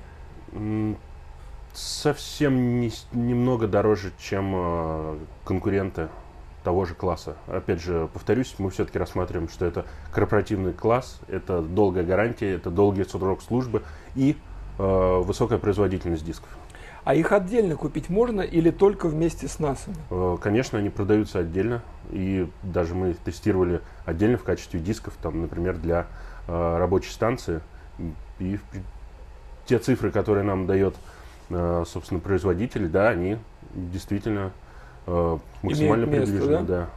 Совсем 1.73 2.81
не, 2.81 2.91
немного 3.13 3.69
дороже, 3.69 4.11
чем 4.19 4.53
э, 4.57 5.19
конкуренты 5.45 6.09
того 6.65 6.87
же 6.87 6.95
класса. 6.95 7.37
Опять 7.47 7.83
же, 7.83 8.09
повторюсь, 8.13 8.57
мы 8.59 8.71
все-таки 8.71 8.99
рассматриваем, 8.99 9.49
что 9.49 9.65
это 9.65 9.87
корпоративный 10.11 10.73
класс, 10.73 11.21
это 11.29 11.63
долгая 11.63 12.03
гарантия, 12.03 12.55
это 12.55 12.71
долгий 12.71 13.05
срок 13.05 13.43
службы 13.43 13.85
и 14.17 14.37
э, 14.81 15.23
высокая 15.23 15.59
производительность 15.59 16.25
дисков. 16.25 16.49
А 17.07 17.15
их 17.15 17.31
отдельно 17.31 17.77
купить 17.77 18.11
можно 18.11 18.41
или 18.41 18.73
только 18.73 19.07
вместе 19.07 19.47
с 19.47 19.61
НАСом? 19.61 19.95
Э, 20.11 20.37
конечно, 20.41 20.77
они 20.77 20.91
продаются 20.91 21.39
отдельно. 21.39 21.81
И 22.11 22.51
даже 22.65 22.97
мы 22.97 23.11
их 23.11 23.19
тестировали 23.19 23.81
отдельно 24.05 24.39
в 24.39 24.43
качестве 24.43 24.81
дисков, 24.81 25.15
там, 25.23 25.41
например, 25.41 25.77
для 25.77 26.09
э, 26.49 26.77
рабочей 26.79 27.13
станции. 27.13 27.61
И 28.41 28.59
те 29.67 29.79
цифры, 29.79 30.11
которые 30.11 30.43
нам 30.43 30.67
дает, 30.67 30.97
э, 31.51 31.85
собственно, 31.87 32.19
производитель, 32.19 32.89
да, 32.89 33.11
они 33.11 33.39
действительно 33.73 34.51
э, 35.07 35.39
максимально 35.63 36.07
место, 36.07 36.27
приближены. 36.27 36.59
Да? 36.59 36.63
Да. 36.63 36.89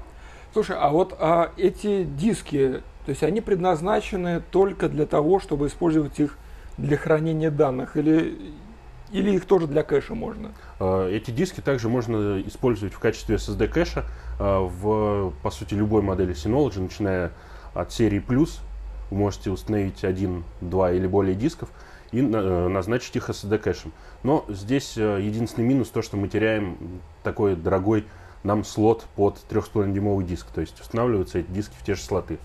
Слушай, 0.54 0.78
а 0.80 0.90
вот 0.90 1.16
а 1.20 1.52
эти 1.56 2.04
диски, 2.04 2.82
то 3.06 3.10
есть 3.12 3.22
они 3.22 3.42
предназначены 3.42 4.42
только 4.50 4.90
для 4.90 5.06
того, 5.06 5.40
чтобы 5.40 5.68
использовать 5.68 6.20
их 6.20 6.36
для 6.80 6.98
хранения 6.98 7.52
данных? 7.52 7.96
Или 7.96 8.56
или 9.12 9.32
их 9.32 9.46
тоже 9.46 9.68
для 9.68 9.84
кэша 9.84 10.16
можно? 10.16 10.52
А, 10.80 11.08
эти 11.10 11.32
диски 11.32 11.62
также 11.62 11.90
можно 11.90 12.42
использовать 12.42 12.94
в 12.94 13.00
качестве 13.00 13.36
SSD 13.36 13.68
кэша 13.68 14.06
а, 14.40 14.62
в, 14.62 15.34
по 15.42 15.52
сути, 15.52 15.74
любой 15.74 16.02
модели 16.02 16.34
Synology, 16.34 16.80
начиная 16.80 17.32
от 17.74 17.92
серии 17.92 18.24
Plus. 18.26 18.60
Вы 19.10 19.18
можете 19.18 19.50
установить 19.50 20.04
один, 20.04 20.44
два 20.62 20.92
или 20.92 21.08
более 21.08 21.36
дисков 21.36 21.70
и 22.12 22.20
э, 22.20 22.68
назначить 22.68 23.16
их 23.16 23.30
SSD 23.30 23.58
кэшем. 23.58 23.92
Но 24.24 24.46
здесь 24.48 24.98
э, 24.98 25.20
единственный 25.22 25.66
минус 25.66 25.90
то, 25.90 26.02
что 26.02 26.18
мы 26.18 26.28
теряем 26.28 27.02
такой 27.24 27.56
дорогой 27.56 28.06
нам 28.44 28.64
слот 28.64 29.06
под 29.16 29.38
3,5 29.50 29.92
дюймовый 29.92 30.26
диск. 30.26 30.48
То 30.48 30.62
есть 30.62 30.80
устанавливаются 30.80 31.40
эти 31.40 31.50
диски 31.52 31.74
в 31.78 31.84
те 31.84 31.96
же 31.96 32.02
слоты. 32.02 32.40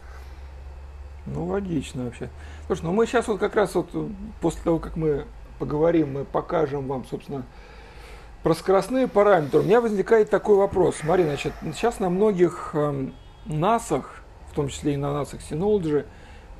Ну, 1.27 1.47
логично 1.47 2.05
вообще. 2.05 2.29
Слушай, 2.67 2.83
ну 2.83 2.93
мы 2.93 3.07
сейчас 3.07 3.29
вот 3.29 3.39
как 3.39 3.55
раз 3.57 3.75
вот 3.75 3.89
э, 3.95 4.09
после 4.41 4.63
того, 4.63 4.79
как 4.79 4.97
мы 4.97 5.27
поговорим, 5.59 6.15
мы 6.15 6.25
покажем 6.25 6.87
вам, 6.87 7.05
собственно, 7.05 7.45
про 8.43 8.55
скоростные 8.55 9.09
параметры. 9.09 9.61
У 9.61 9.63
меня 9.63 9.81
возникает 9.81 10.31
такой 10.31 10.57
вопрос. 10.57 10.97
Смотри, 10.97 11.25
значит, 11.25 11.53
сейчас 11.63 11.99
на 11.99 12.11
многих 12.11 12.71
э, 12.75 13.09
НАСах, 13.47 14.23
в 14.51 14.55
том 14.55 14.69
числе 14.69 14.95
и 14.95 14.97
на 14.97 15.13
НАСах 15.13 15.41
Synology, 15.41 16.05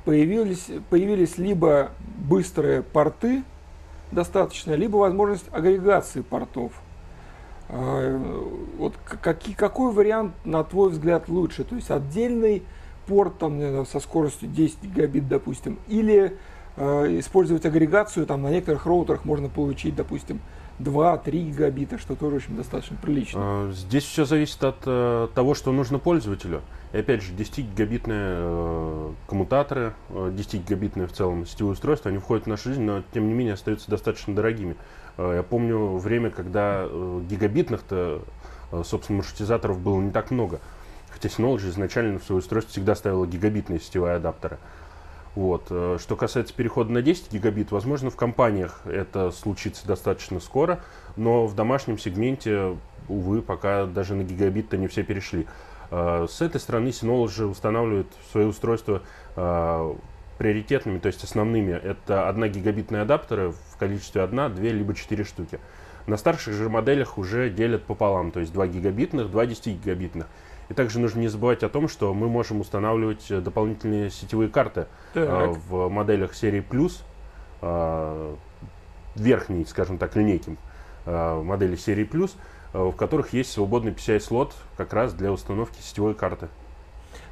появились, 0.03 0.67
появились 0.89 1.37
либо 1.37 1.91
быстрые 1.99 2.81
порты 2.81 3.43
достаточно, 4.11 4.73
либо 4.73 4.97
возможность 4.97 5.45
агрегации 5.51 6.21
портов. 6.21 6.73
Э, 7.69 8.17
вот 8.77 8.95
какие, 9.21 9.53
какой 9.53 9.91
вариант, 9.91 10.33
на 10.43 10.63
твой 10.63 10.89
взгляд, 10.89 11.29
лучше? 11.29 11.63
То 11.63 11.75
есть 11.75 11.91
отдельный 11.91 12.63
порт 13.05 13.37
там, 13.37 13.85
со 13.85 13.99
скоростью 13.99 14.49
10 14.49 14.83
гигабит, 14.83 15.27
допустим, 15.27 15.77
или 15.87 16.37
использовать 16.77 17.65
агрегацию, 17.65 18.25
там 18.25 18.41
на 18.41 18.49
некоторых 18.49 18.85
роутерах 18.85 19.25
можно 19.25 19.49
получить, 19.49 19.95
допустим, 19.95 20.41
2-3 20.79 21.31
гигабита, 21.51 21.97
что 21.97 22.15
тоже 22.15 22.37
очень 22.37 22.57
достаточно 22.57 22.97
прилично. 22.97 23.39
А, 23.41 23.71
здесь 23.71 24.03
все 24.03 24.25
зависит 24.25 24.61
от 24.63 24.77
э, 24.85 25.27
того, 25.33 25.53
что 25.53 25.71
нужно 25.71 25.99
пользователю. 25.99 26.61
И 26.91 26.97
опять 26.97 27.21
же, 27.23 27.33
10-гигабитные 27.33 28.35
э, 28.37 29.11
коммутаторы, 29.27 29.93
10-гигабитные 30.09 31.07
в 31.07 31.13
целом 31.13 31.45
сетевые 31.45 31.73
устройства, 31.73 32.09
они 32.09 32.19
входят 32.19 32.45
в 32.45 32.49
нашу 32.49 32.69
жизнь, 32.69 32.81
но 32.81 33.03
тем 33.13 33.27
не 33.27 33.33
менее 33.33 33.53
остаются 33.53 33.89
достаточно 33.89 34.35
дорогими. 34.35 34.75
Я 35.17 35.43
помню 35.43 35.95
время, 35.95 36.29
когда 36.29 36.85
гигабитных-то, 37.29 38.21
собственно, 38.83 39.17
маршрутизаторов 39.17 39.79
было 39.79 40.01
не 40.01 40.11
так 40.11 40.29
много. 40.29 40.59
Хотя 41.09 41.29
Synology 41.29 41.69
изначально 41.69 42.19
в 42.19 42.23
свое 42.25 42.39
устройство 42.39 42.73
всегда 42.73 42.95
ставила 42.95 43.25
гигабитные 43.25 43.79
сетевые 43.79 44.15
адаптеры. 44.15 44.57
Вот. 45.35 45.67
Э, 45.69 45.97
что 46.01 46.15
касается 46.15 46.53
перехода 46.53 46.91
на 46.91 47.01
10 47.01 47.31
гигабит, 47.31 47.71
возможно, 47.71 48.09
в 48.09 48.15
компаниях 48.15 48.81
это 48.85 49.31
случится 49.31 49.85
достаточно 49.85 50.39
скоро, 50.39 50.79
но 51.17 51.45
в 51.45 51.55
домашнем 51.55 51.97
сегменте, 51.97 52.77
увы, 53.09 53.41
пока 53.41 53.85
даже 53.85 54.15
на 54.15 54.23
гигабит-то 54.23 54.77
не 54.77 54.87
все 54.87 55.03
перешли. 55.03 55.45
Э, 55.91 56.25
с 56.29 56.41
этой 56.41 56.61
стороны 56.61 56.87
Synology 56.87 57.43
устанавливает 57.43 58.07
свои 58.31 58.45
устройства 58.45 59.01
э, 59.35 59.95
приоритетными, 60.37 60.99
то 60.99 61.07
есть 61.07 61.23
основными. 61.23 61.71
Это 61.71 62.29
1 62.29 62.51
гигабитные 62.51 63.01
адаптеры 63.01 63.51
в 63.51 63.77
количестве 63.77 64.23
1, 64.23 64.55
2, 64.55 64.63
либо 64.63 64.95
4 64.95 65.23
штуки. 65.25 65.59
На 66.07 66.17
старших 66.17 66.53
же 66.53 66.69
моделях 66.69 67.17
уже 67.17 67.49
делят 67.49 67.83
пополам, 67.83 68.31
то 68.31 68.39
есть 68.39 68.53
2 68.53 68.67
гигабитных, 68.67 69.31
2 69.31 69.45
10 69.47 69.67
гигабитных. 69.83 70.27
И 70.69 70.73
также 70.73 70.99
нужно 70.99 71.19
не 71.19 71.27
забывать 71.27 71.63
о 71.63 71.69
том, 71.69 71.87
что 71.87 72.13
мы 72.13 72.27
можем 72.27 72.61
устанавливать 72.61 73.29
э, 73.29 73.39
дополнительные 73.39 74.09
сетевые 74.09 74.49
карты 74.49 74.87
э, 75.13 75.53
в 75.69 75.89
моделях 75.89 76.33
серии 76.33 76.65
Plus, 76.67 77.01
э, 77.61 78.35
верхней, 79.15 79.65
скажем 79.65 79.97
так, 79.97 80.15
линейки 80.15 80.57
э, 81.05 81.41
модели 81.41 81.75
серии 81.75 82.05
Plus, 82.05 82.31
э, 82.73 82.83
в 82.83 82.95
которых 82.95 83.33
есть 83.33 83.51
свободный 83.51 83.91
PCI-слот 83.91 84.53
как 84.77 84.93
раз 84.93 85.13
для 85.13 85.31
установки 85.31 85.79
сетевой 85.81 86.13
карты. 86.13 86.47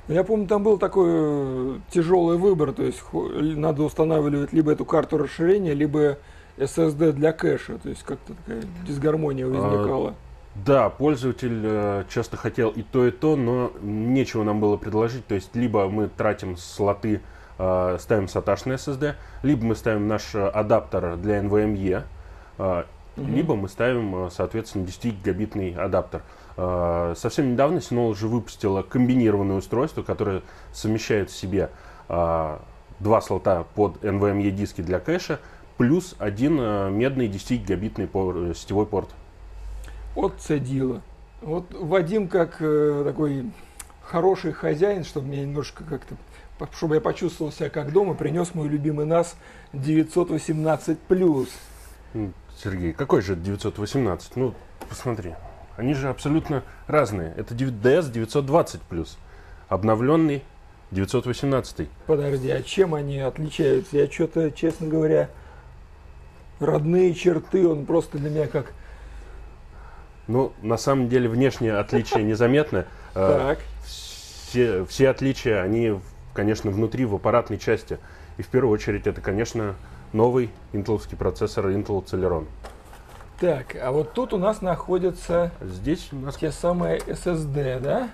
Я 0.07 0.23
помню, 0.23 0.47
там 0.47 0.63
был 0.63 0.77
такой 0.77 1.81
тяжелый 1.89 2.37
выбор, 2.37 2.73
то 2.73 2.83
есть 2.83 3.01
надо 3.13 3.83
устанавливать 3.83 4.51
либо 4.51 4.73
эту 4.73 4.85
карту 4.85 5.17
расширения, 5.17 5.73
либо 5.73 6.17
SSD 6.57 7.13
для 7.13 7.31
кэша, 7.31 7.77
то 7.77 7.89
есть 7.89 8.03
как-то 8.03 8.33
такая 8.33 8.63
дисгармония 8.85 9.47
возникала. 9.47 10.15
Да, 10.55 10.89
пользователь 10.89 11.61
э, 11.63 12.03
часто 12.09 12.37
хотел 12.37 12.69
и 12.69 12.83
то, 12.83 13.07
и 13.07 13.11
то, 13.11 13.35
но 13.35 13.71
нечего 13.81 14.43
нам 14.43 14.59
было 14.59 14.77
предложить. 14.77 15.25
То 15.25 15.33
есть, 15.33 15.55
либо 15.55 15.89
мы 15.89 16.07
тратим 16.07 16.57
слоты, 16.57 17.21
э, 17.57 17.97
ставим 17.99 18.27
саташный 18.27 18.75
SSD, 18.75 19.15
либо 19.41 19.65
мы 19.65 19.75
ставим 19.75 20.07
наш 20.07 20.35
э, 20.35 20.47
адаптер 20.47 21.17
для 21.17 21.39
NVMe, 21.39 22.03
э, 22.59 22.83
угу. 23.17 23.27
либо 23.27 23.55
мы 23.55 23.67
ставим, 23.67 24.29
соответственно, 24.29 24.83
10-гигабитный 24.83 25.75
адаптер. 25.75 26.21
Э, 26.55 27.13
совсем 27.17 27.51
недавно 27.51 27.79
Synology 27.79 28.27
выпустила 28.27 28.83
комбинированное 28.83 29.55
устройство, 29.55 30.03
которое 30.03 30.43
совмещает 30.71 31.31
в 31.31 31.35
себе 31.35 31.71
э, 32.09 32.57
два 32.99 33.21
слота 33.21 33.65
под 33.75 34.03
NVMe 34.03 34.51
диски 34.51 34.81
для 34.81 34.99
кэша, 34.99 35.39
плюс 35.77 36.15
один 36.19 36.59
э, 36.59 36.89
медный 36.91 37.27
10-гигабитный 37.27 38.07
э, 38.13 38.53
сетевой 38.55 38.85
порт. 38.85 39.09
Вот 40.15 40.35
цедила. 40.39 41.01
Вот 41.41 41.73
Вадим 41.73 42.27
как 42.27 42.57
э, 42.59 43.03
такой 43.05 43.51
хороший 44.01 44.51
хозяин, 44.53 45.03
чтобы 45.03 45.27
мне 45.27 45.41
немножко 45.41 45.83
как-то, 45.83 46.15
чтобы 46.73 46.95
я 46.95 47.01
почувствовал 47.01 47.51
себя 47.51 47.69
как 47.69 47.91
дома, 47.91 48.13
принес 48.13 48.53
мой 48.53 48.67
любимый 48.67 49.05
нас 49.05 49.35
918 49.73 50.99
плюс. 50.99 51.49
Сергей, 52.55 52.93
какой 52.93 53.21
же 53.21 53.35
918? 53.35 54.35
Ну, 54.35 54.53
посмотри. 54.87 55.33
Они 55.75 55.93
же 55.95 56.09
абсолютно 56.09 56.63
разные. 56.87 57.33
Это 57.35 57.55
DS 57.55 58.11
920 58.11 58.81
плюс. 58.83 59.17
Обновленный 59.67 60.43
918. 60.91 61.89
Подожди, 62.05 62.49
а 62.51 62.61
чем 62.61 62.93
они 62.93 63.19
отличаются? 63.19 63.97
Я 63.97 64.09
что-то, 64.09 64.51
честно 64.51 64.87
говоря, 64.87 65.29
родные 66.59 67.15
черты, 67.15 67.67
он 67.67 67.85
просто 67.85 68.19
для 68.19 68.29
меня 68.29 68.47
как 68.47 68.73
ну, 70.27 70.53
на 70.61 70.77
самом 70.77 71.09
деле, 71.09 71.27
внешнее 71.29 71.77
отличие 71.77 72.23
незаметно. 72.23 72.85
Э, 73.15 73.55
так. 73.55 73.59
Все, 73.85 74.85
все 74.85 75.09
отличия, 75.09 75.61
они, 75.61 75.99
конечно, 76.33 76.71
внутри, 76.71 77.05
в 77.05 77.13
аппаратной 77.13 77.59
части. 77.59 77.99
И 78.37 78.41
в 78.41 78.47
первую 78.47 78.73
очередь 78.73 79.05
это, 79.05 79.21
конечно, 79.21 79.75
новый 80.13 80.49
интеловский 80.71 81.15
процессор 81.15 81.67
Intel 81.67 82.03
Celeron. 82.03 82.47
Так, 83.39 83.75
а 83.75 83.91
вот 83.91 84.13
тут 84.13 84.33
у 84.33 84.39
нас 84.39 84.61
находятся 84.61 85.51
Здесь 85.61 86.09
у 86.11 86.15
нас... 86.15 86.37
те 86.37 86.51
самые 86.51 86.97
SSD, 86.99 87.79
да? 87.81 88.09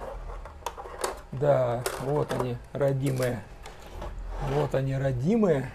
Да, 1.32 1.84
вот 2.01 2.34
они, 2.34 2.58
родимые. 2.74 3.42
Вот 4.54 4.75
они, 4.75 4.98
родимые. 4.98 5.72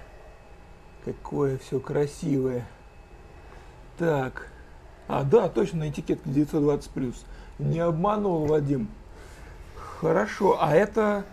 Какое 1.05 1.57
все 1.59 1.81
красивое. 1.81 2.67
Так. 3.97 4.49
А, 5.09 5.23
да, 5.23 5.49
точно, 5.49 5.81
на 5.81 5.91
этикетке 5.91 6.29
920+. 6.31 7.15
Не 7.59 7.81
обманул 7.81 8.47
Вадим. 8.47 8.89
Хорошо, 10.01 10.59
а 10.61 10.75
это, 10.75 11.25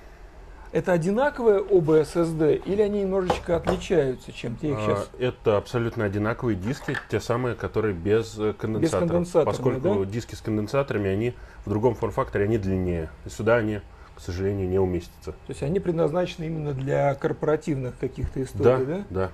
это 0.72 0.92
одинаковые 0.92 1.62
оба 1.62 2.02
SSD 2.02 2.64
или 2.66 2.82
они 2.82 3.02
немножечко 3.02 3.58
отличаются 3.58 4.32
чем-то? 4.32 4.68
Я 4.68 4.74
их 4.74 4.80
сейчас... 4.80 5.10
А, 5.14 5.24
Это 5.24 5.58
абсолютно 5.58 6.06
одинаковые 6.06 6.56
диски, 6.56 6.96
те 7.10 7.20
самые, 7.20 7.56
которые 7.56 7.94
без 7.94 8.38
э, 8.38 8.54
конденсатора. 8.54 9.08
конденсаторные, 9.10 9.46
Поскольку 9.46 10.06
да? 10.06 10.12
диски 10.12 10.36
с 10.36 10.42
конденсаторами, 10.42 11.10
они 11.10 11.34
в 11.66 11.70
другом 11.70 11.96
форм-факторе, 11.96 12.46
они 12.46 12.58
длиннее. 12.58 13.10
И 13.26 13.30
сюда 13.30 13.56
они, 13.56 13.82
к 14.16 14.22
сожалению, 14.22 14.70
не 14.70 14.80
уместятся. 14.80 15.32
То 15.32 15.50
есть 15.50 15.64
они 15.64 15.80
предназначены 15.80 16.46
именно 16.46 16.74
для 16.74 17.14
корпоративных 17.16 17.98
каких-то 18.00 18.44
историй, 18.44 18.86
да? 18.86 19.04
да. 19.10 19.32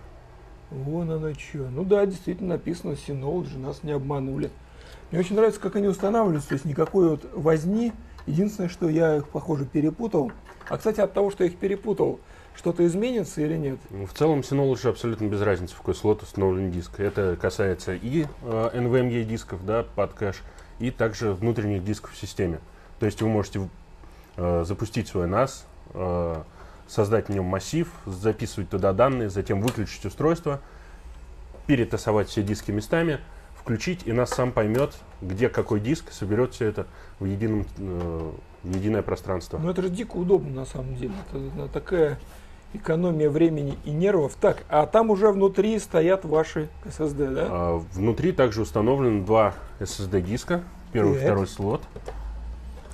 Вон 0.70 1.12
оно 1.12 1.34
что. 1.34 1.70
Ну 1.70 1.84
да, 1.84 2.06
действительно 2.06 2.56
написано 2.56 2.92
Synology, 2.92 3.58
нас 3.58 3.84
не 3.84 3.92
обманули. 3.92 4.50
Мне 5.12 5.22
очень 5.22 5.36
нравится, 5.36 5.62
как 5.62 5.76
они 5.78 5.88
устанавливаются, 5.88 6.50
то 6.50 6.54
есть 6.56 6.66
никакой 6.66 7.10
вот 7.10 7.30
возни. 7.34 7.94
Единственное, 8.26 8.70
что 8.70 8.90
я 8.90 9.18
их, 9.18 9.30
похоже, 9.30 9.66
перепутал. 9.66 10.34
А, 10.70 10.78
кстати, 10.78 11.00
от 11.00 11.14
того, 11.14 11.32
что 11.32 11.46
я 11.46 11.50
их 11.50 11.58
перепутал, 11.58 12.20
что-то 12.58 12.86
изменится 12.86 13.40
или 13.42 13.56
нет? 13.56 13.80
Ну, 13.90 14.06
В 14.06 14.14
целом 14.14 14.42
Synology 14.42 14.90
абсолютно 14.90 15.28
без 15.28 15.42
разницы, 15.42 15.76
в 15.76 15.78
какой 15.78 15.96
слот 15.96 16.24
установлен 16.24 16.72
диск. 16.72 17.00
Это 17.00 17.38
касается 17.40 17.94
и 17.94 18.26
э, 18.42 18.70
NVMe 18.74 19.24
дисков, 19.24 19.66
да, 19.66 19.84
под 19.96 20.14
кэш, 20.14 20.42
и 20.80 20.92
также 20.92 21.34
внутренних 21.34 21.86
дисков 21.86 22.12
в 22.12 22.18
системе. 22.18 22.60
То 23.00 23.06
есть 23.06 23.22
вы 23.22 23.30
можете 23.30 23.70
э, 24.36 24.64
запустить 24.66 25.08
свой 25.08 25.28
NAS, 25.28 25.64
э, 25.94 26.44
создать 26.88 27.28
в 27.28 27.30
нем 27.30 27.46
массив, 27.46 27.88
записывать 28.06 28.70
туда 28.70 28.94
данные, 28.94 29.30
затем 29.30 29.62
выключить 29.62 30.06
устройство, 30.06 30.62
перетасовать 31.68 32.30
все 32.30 32.44
диски 32.44 32.72
местами, 32.72 33.20
включить, 33.60 34.02
и 34.06 34.14
нас 34.14 34.30
сам 34.30 34.52
поймет, 34.52 34.96
где 35.22 35.50
какой 35.50 35.80
диск, 35.80 36.12
соберет 36.12 36.54
все 36.54 36.66
это 36.68 36.88
в, 37.20 37.26
едином, 37.26 37.66
э, 37.78 38.32
в 38.64 38.76
единое 38.76 39.02
пространство. 39.02 39.58
Ну 39.58 39.70
это 39.70 39.82
же 39.82 39.90
дико 39.90 40.16
удобно 40.16 40.62
на 40.62 40.66
самом 40.66 40.96
деле. 40.96 41.14
Это, 41.30 41.38
это 41.38 41.68
такая 41.68 42.20
экономия 42.74 43.30
времени 43.30 43.78
и 43.86 43.92
нервов. 43.92 44.36
Так, 44.40 44.64
а 44.70 44.86
там 44.86 45.10
уже 45.10 45.32
внутри 45.32 45.78
стоят 45.80 46.26
ваши 46.26 46.70
SSD, 46.86 47.34
да? 47.34 47.48
А, 47.50 47.84
Внутри 47.94 48.32
также 48.32 48.62
установлены 48.62 49.26
два 49.26 49.54
SSD 49.80 50.22
диска, 50.22 50.64
первый 50.92 51.18
и 51.18 51.20
второй 51.20 51.48
слот. 51.48 51.82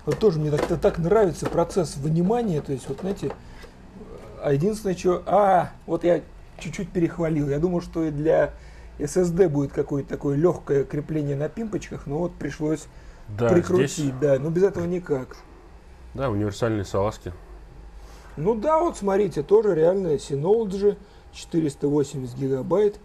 Вот 0.06 0.20
тоже 0.20 0.40
мне 0.40 0.52
так, 0.52 0.80
так 0.80 0.98
нравится 0.98 1.46
процесс 1.46 1.96
вынимания, 1.98 2.62
то 2.62 2.74
есть 2.74 2.90
вот 2.90 3.00
знаете, 3.00 3.32
а 4.44 4.54
единственное, 4.54 4.96
что, 4.96 5.24
а, 5.26 5.72
вот 5.86 6.04
я 6.04 6.22
чуть-чуть 6.60 6.90
перехвалил, 6.90 7.50
я 7.50 7.60
думал, 7.60 7.82
что 7.82 8.04
и 8.04 8.12
для 8.12 8.54
SSD 9.00 9.48
будет 9.50 9.72
какое-то 9.72 10.10
такое 10.10 10.36
легкое 10.36 10.84
крепление 10.84 11.36
на 11.36 11.50
пимпочках, 11.50 12.06
но 12.06 12.20
вот 12.20 12.34
пришлось 12.36 12.86
Да, 13.38 13.50
прикрутить, 13.50 13.90
здесь 13.92 14.14
да, 14.22 14.38
но 14.40 14.50
без 14.50 14.64
этого 14.64 14.86
никак. 14.86 15.38
да, 16.14 16.30
универсальные 16.30 16.86
салазки. 16.86 17.34
Ну 18.36 18.56
да, 18.56 18.80
вот 18.80 18.98
смотрите, 18.98 19.44
тоже 19.44 19.76
реальная 19.76 20.18
Synology, 20.18 20.98
480 21.34 22.36
гигабайт, 22.36 23.00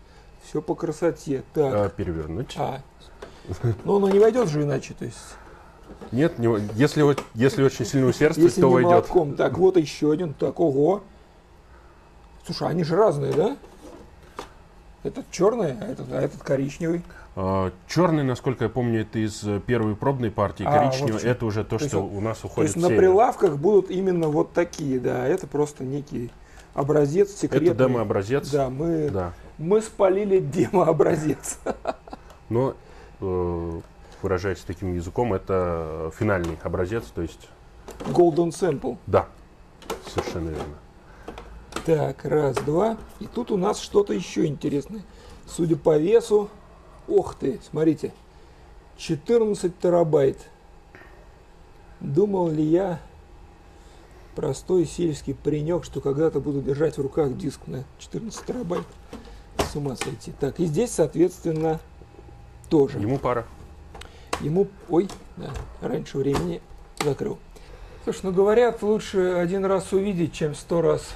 все 0.44 0.60
по 0.60 0.74
красоте. 0.74 1.42
Так, 1.54 1.74
А, 1.74 1.88
перевернуть. 1.88 2.54
а, 2.58 2.80
ну 3.84 3.96
оно 3.96 4.08
не 4.08 4.18
войдет 4.18 4.48
же 4.48 4.62
иначе, 4.62 4.94
то 4.98 5.04
есть, 5.04 5.18
Нет, 6.12 6.38
не, 6.38 6.48
если, 6.74 7.04
если 7.34 7.62
очень 7.62 7.84
сильно 7.86 8.08
усердствовать, 8.08 8.50
если 8.50 8.60
то 8.60 8.68
не 8.68 8.74
войдет. 8.74 8.90
молотком. 8.90 9.36
Так, 9.36 9.56
вот 9.58 9.76
еще 9.76 10.12
один, 10.12 10.34
так, 10.34 10.60
ого. 10.60 11.02
Слушай, 12.48 12.68
они 12.70 12.82
же 12.82 12.96
разные, 12.96 13.34
да? 13.34 13.58
Этот 15.02 15.30
черный, 15.30 15.72
а 15.78 15.84
этот, 15.84 16.10
а 16.10 16.18
этот 16.18 16.42
коричневый. 16.42 17.02
А, 17.36 17.70
черный, 17.86 18.24
насколько 18.24 18.64
я 18.64 18.70
помню, 18.70 19.02
это 19.02 19.18
из 19.18 19.44
э, 19.46 19.60
первой 19.60 19.94
пробной 19.94 20.30
партии. 20.30 20.64
А, 20.66 20.78
Коричневый 20.88 21.12
вот 21.12 21.24
это 21.24 21.44
уже 21.44 21.62
то, 21.62 21.76
То 21.76 21.84
есть 21.84 21.88
что 21.88 22.00
вот- 22.00 22.16
у 22.16 22.20
нас 22.22 22.38
То 22.38 22.46
уходит 22.46 22.74
есть 22.74 22.86
в 22.86 22.88
на 22.90 22.96
прилавках 22.96 23.58
будут 23.58 23.90
именно 23.90 24.28
вот 24.28 24.54
такие, 24.54 24.98
да. 24.98 25.26
Это 25.26 25.46
просто 25.46 25.84
некий 25.84 26.30
образец 26.72 27.32
секретный. 27.34 27.68
Это 27.68 27.84
демо-образец. 27.84 28.48
Да, 28.50 28.70
мы, 28.70 29.10
Да. 29.10 29.34
мы 29.58 29.82
спалили 29.82 30.38
демо-образец. 30.40 31.58
Но, 32.48 32.74
э, 33.20 33.80
выражаясь 34.22 34.60
таким 34.60 34.94
языком, 34.94 35.34
это 35.34 36.10
финальный 36.18 36.58
образец, 36.62 37.04
то 37.14 37.20
есть, 37.20 37.50
Golden 38.06 38.48
Sample. 38.52 38.96
да, 39.06 39.26
совершенно 40.06 40.48
верно. 40.48 40.74
Так, 41.88 42.26
раз, 42.26 42.56
два. 42.56 42.98
И 43.18 43.26
тут 43.26 43.50
у 43.50 43.56
нас 43.56 43.80
что-то 43.80 44.12
еще 44.12 44.44
интересное. 44.44 45.00
Судя 45.46 45.74
по 45.76 45.96
весу, 45.96 46.50
ох 47.08 47.34
ты, 47.34 47.60
смотрите, 47.70 48.12
14 48.98 49.78
терабайт. 49.78 50.36
Думал 52.00 52.50
ли 52.50 52.62
я, 52.62 53.00
простой 54.36 54.84
сельский 54.84 55.32
паренек, 55.32 55.82
что 55.82 56.02
когда-то 56.02 56.40
буду 56.40 56.60
держать 56.60 56.98
в 56.98 57.00
руках 57.00 57.34
диск 57.38 57.60
на 57.66 57.84
14 58.00 58.44
терабайт? 58.44 58.84
С 59.56 59.74
ума 59.74 59.96
сойти. 59.96 60.34
Так, 60.38 60.60
и 60.60 60.66
здесь, 60.66 60.90
соответственно, 60.90 61.80
тоже. 62.68 62.98
Ему 62.98 63.16
пара. 63.16 63.46
Ему, 64.42 64.68
ой, 64.90 65.08
да, 65.38 65.52
раньше 65.80 66.18
времени 66.18 66.60
закрыл. 67.02 67.38
Слушай, 68.04 68.20
ну 68.24 68.32
говорят, 68.32 68.82
лучше 68.82 69.36
один 69.38 69.64
раз 69.64 69.90
увидеть, 69.94 70.34
чем 70.34 70.54
сто 70.54 70.82
раз 70.82 71.14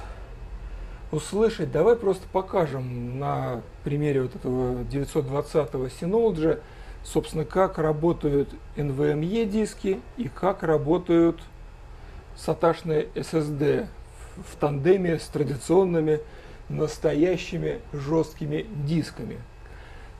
услышать. 1.13 1.71
Давай 1.71 1.95
просто 1.95 2.23
покажем 2.31 3.19
на 3.19 3.61
примере 3.83 4.23
вот 4.23 4.35
этого 4.35 4.81
920-го 4.83 5.85
Synology, 5.85 6.59
собственно, 7.03 7.45
как 7.45 7.77
работают 7.77 8.49
NVMe 8.75 9.45
диски 9.45 9.99
и 10.17 10.27
как 10.27 10.63
работают 10.63 11.39
саташные 12.35 13.07
SSD 13.15 13.87
в 14.37 14.55
тандеме 14.59 15.19
с 15.19 15.27
традиционными 15.27 16.19
настоящими 16.69 17.79
жесткими 17.91 18.65
дисками. 18.85 19.37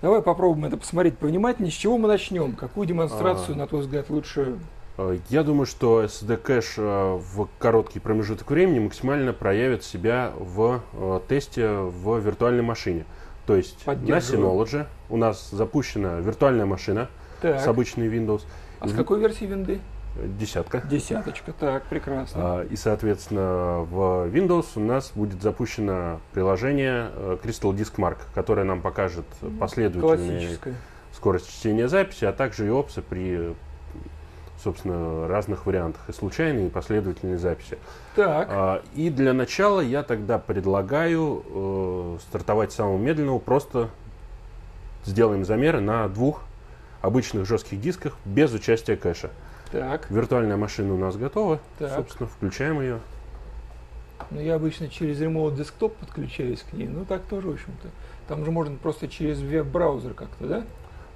Давай 0.01 0.21
попробуем 0.21 0.65
это 0.65 0.77
посмотреть 0.77 1.17
повнимательнее. 1.17 1.71
С 1.71 1.75
чего 1.75 1.97
мы 1.97 2.07
начнем? 2.07 2.55
Какую 2.55 2.85
демонстрацию, 2.85 3.55
А. 3.55 3.57
на 3.57 3.67
твой 3.67 3.81
взгляд, 3.81 4.09
лучше? 4.09 4.59
Э, 4.97 5.17
Я 5.29 5.43
думаю, 5.43 5.65
что 5.65 6.03
SSD 6.03 6.37
кэш 6.37 6.77
в 6.77 7.47
короткий 7.59 7.99
промежуток 7.99 8.49
времени 8.51 8.79
максимально 8.79 9.33
проявит 9.33 9.83
себя 9.83 10.31
в 10.37 10.81
э, 10.93 11.19
тесте 11.27 11.69
в 11.69 12.19
виртуальной 12.19 12.63
машине. 12.63 13.05
То 13.45 13.55
есть 13.55 13.85
на. 13.85 13.93
Synology 13.93 14.85
у 15.09 15.17
нас 15.17 15.49
запущена 15.51 16.19
виртуальная 16.19 16.65
машина 16.65 17.09
Так. 17.41 17.59
с 17.59 17.67
обычной 17.67 18.07
Windows. 18.07 18.43
А 18.79 18.87
с 18.87 18.93
какой 18.93 19.19
версии 19.19 19.45
винды? 19.45 19.79
Десятка. 20.15 20.81
Десяточка. 20.81 21.53
Так, 21.53 21.83
прекрасно. 21.85 22.59
А, 22.59 22.63
И, 22.65 22.75
соответственно, 22.75 23.79
в 23.79 24.27
Windows 24.27 24.67
у 24.75 24.79
нас 24.79 25.11
будет 25.15 25.41
запущено 25.41 26.21
приложение 26.33 27.09
э, 27.13 27.37
Crystal 27.43 27.73
Disk 27.73 27.95
Mark, 27.95 28.17
которое 28.35 28.63
нам 28.63 28.81
покажет 28.81 29.25
последовательные 29.59 30.57
скорость 31.11 31.49
чтения 31.51 31.87
записи, 31.87 32.25
а 32.25 32.31
также 32.31 32.67
и 32.67 32.69
опсы 32.69 33.01
при, 33.01 33.55
собственно, 34.63 35.27
разных 35.27 35.65
вариантах 35.65 36.01
и 36.07 36.13
случайной, 36.13 36.67
и 36.67 36.69
последовательной 36.69 37.37
записи. 37.37 37.77
Так. 38.15 38.47
А, 38.49 38.81
И 38.95 39.09
для 39.09 39.33
начала 39.33 39.81
я 39.81 40.03
тогда 40.03 40.39
предлагаю 40.39 41.43
э, 41.45 42.17
стартовать 42.21 42.71
с 42.71 42.75
самого 42.75 42.97
медленного, 42.97 43.39
просто 43.39 43.89
сделаем 45.05 45.43
замеры 45.43 45.81
на 45.81 46.07
двух 46.07 46.43
обычных 47.01 47.45
жестких 47.45 47.81
дисках 47.81 48.17
без 48.23 48.53
участия 48.53 48.95
кэша. 48.95 49.29
Так. 49.71 50.09
Виртуальная 50.09 50.55
машина 50.55 50.93
у 50.93 50.97
нас 50.97 51.17
готова, 51.17 51.59
Так. 51.79 51.91
собственно, 51.93 52.29
включаем 52.29 52.79
ее. 52.79 52.99
Ну, 54.31 54.39
я 54.39 54.55
обычно 54.55 54.87
через 54.87 55.19
Remote 55.19 55.57
Desktop 55.57 55.89
подключаюсь 55.99 56.61
к 56.61 56.73
ней. 56.73 56.87
Ну, 56.87 57.03
так 57.03 57.23
тоже, 57.23 57.49
в 57.49 57.53
общем-то. 57.53 57.89
Там 58.27 58.45
же 58.45 58.51
можно 58.51 58.77
просто 58.77 59.09
через 59.09 59.39
веб-браузер 59.39 60.13
как-то, 60.13 60.47
да? 60.47 60.63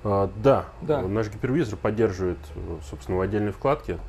А, 0.09 0.29
да, 0.41 0.65
Да. 0.81 1.01
наш 1.01 1.29
гипервизор 1.29 1.77
поддерживает, 1.77 2.37
э, 2.55 2.77
собственно, 2.89 3.17
в 3.17 3.21
отдельной 3.21 3.51
вкладке 3.51 3.99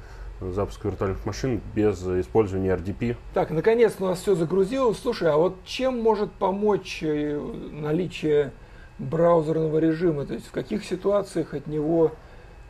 запуск 0.40 0.84
виртуальных 0.84 1.26
машин 1.26 1.60
без 1.74 2.00
использования 2.06 2.70
RDP. 2.70 3.16
Так, 3.34 3.50
наконец 3.50 3.96
у 3.98 4.04
нас 4.04 4.20
все 4.20 4.36
загрузилось. 4.36 4.96
Слушай, 5.00 5.32
а 5.32 5.36
вот 5.36 5.56
чем 5.64 6.00
может 6.00 6.30
помочь 6.30 7.00
э, 7.02 7.40
наличие 7.72 8.52
браузерного 9.00 9.78
режима? 9.78 10.24
То 10.24 10.34
есть 10.34 10.46
в 10.46 10.52
каких 10.52 10.84
ситуациях 10.84 11.54
от 11.54 11.66
него 11.66 12.12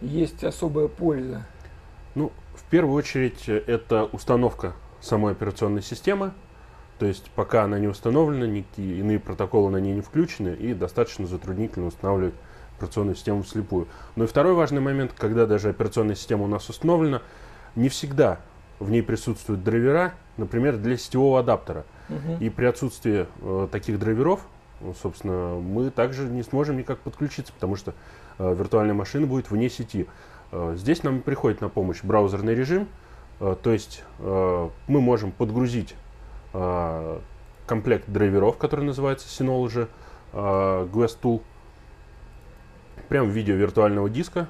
есть 0.01 0.43
особая 0.43 0.89
польза? 0.89 1.45
Ну, 2.15 2.33
в 2.55 2.65
первую 2.71 2.95
очередь, 2.95 3.47
э, 3.47 3.63
это 3.67 4.05
установка 4.05 4.73
самой 5.03 5.33
операционной 5.33 5.83
системы. 5.83 6.33
То 6.99 7.05
есть, 7.05 7.31
пока 7.37 7.65
она 7.65 7.79
не 7.79 7.89
установлена, 7.89 8.47
никакие 8.47 8.99
иные 9.01 9.21
протоколы 9.21 9.71
на 9.71 9.77
ней 9.77 9.93
не 9.95 10.01
включены, 10.01 10.57
и 10.59 10.73
достаточно 10.73 11.27
затруднительно 11.27 11.87
устанавливать 11.89 12.35
операционную 12.79 13.17
систему 13.17 13.43
вслепую. 13.43 13.89
Но 14.17 14.25
и 14.25 14.27
второй 14.27 14.55
важный 14.55 14.81
момент, 14.81 15.13
когда 15.17 15.47
даже 15.47 15.69
операционная 15.69 16.15
система 16.15 16.45
у 16.45 16.47
нас 16.47 16.69
установлена, 16.69 17.23
не 17.75 17.89
всегда 17.89 18.41
в 18.79 18.91
ней 18.91 19.03
присутствуют 19.03 19.65
драйвера, 19.65 20.15
например, 20.37 20.77
для 20.77 20.97
сетевого 20.97 21.41
адаптера. 21.41 21.85
Мгм. 22.09 22.39
И 22.41 22.49
при 22.49 22.67
отсутствии 22.67 23.27
э, 23.43 23.69
таких 23.71 23.99
драйверов, 23.99 24.41
ну, 24.81 24.95
собственно, 24.95 25.59
мы 25.61 25.91
также 25.91 26.29
не 26.29 26.43
сможем 26.43 26.77
никак 26.77 26.99
подключиться, 27.01 27.53
потому 27.53 27.77
что 27.77 27.95
э, 28.39 28.55
виртуальная 28.55 28.95
машина 28.95 29.27
будет 29.27 29.51
вне 29.51 29.69
сети. 29.69 30.07
Э, 30.53 30.75
здесь 30.77 31.03
нам 31.03 31.21
приходит 31.21 31.61
на 31.61 31.69
помощь 31.69 32.03
браузерный 32.03 32.55
режим, 32.55 32.89
э, 33.41 33.57
то 33.61 33.73
есть 33.73 34.05
э, 34.21 34.69
мы 34.87 35.01
можем 35.01 35.33
подгрузить 35.33 35.95
э, 36.55 37.19
комплект 37.67 38.09
драйверов, 38.09 38.57
который 38.57 38.85
называется 38.85 39.27
Synology 39.29 39.89
э, 40.33 40.89
Guest 40.93 41.19
Tool, 41.21 41.43
прямо 43.09 43.29
в 43.29 43.33
виде 43.33 43.53
виртуального 43.53 44.09
диска 44.09 44.49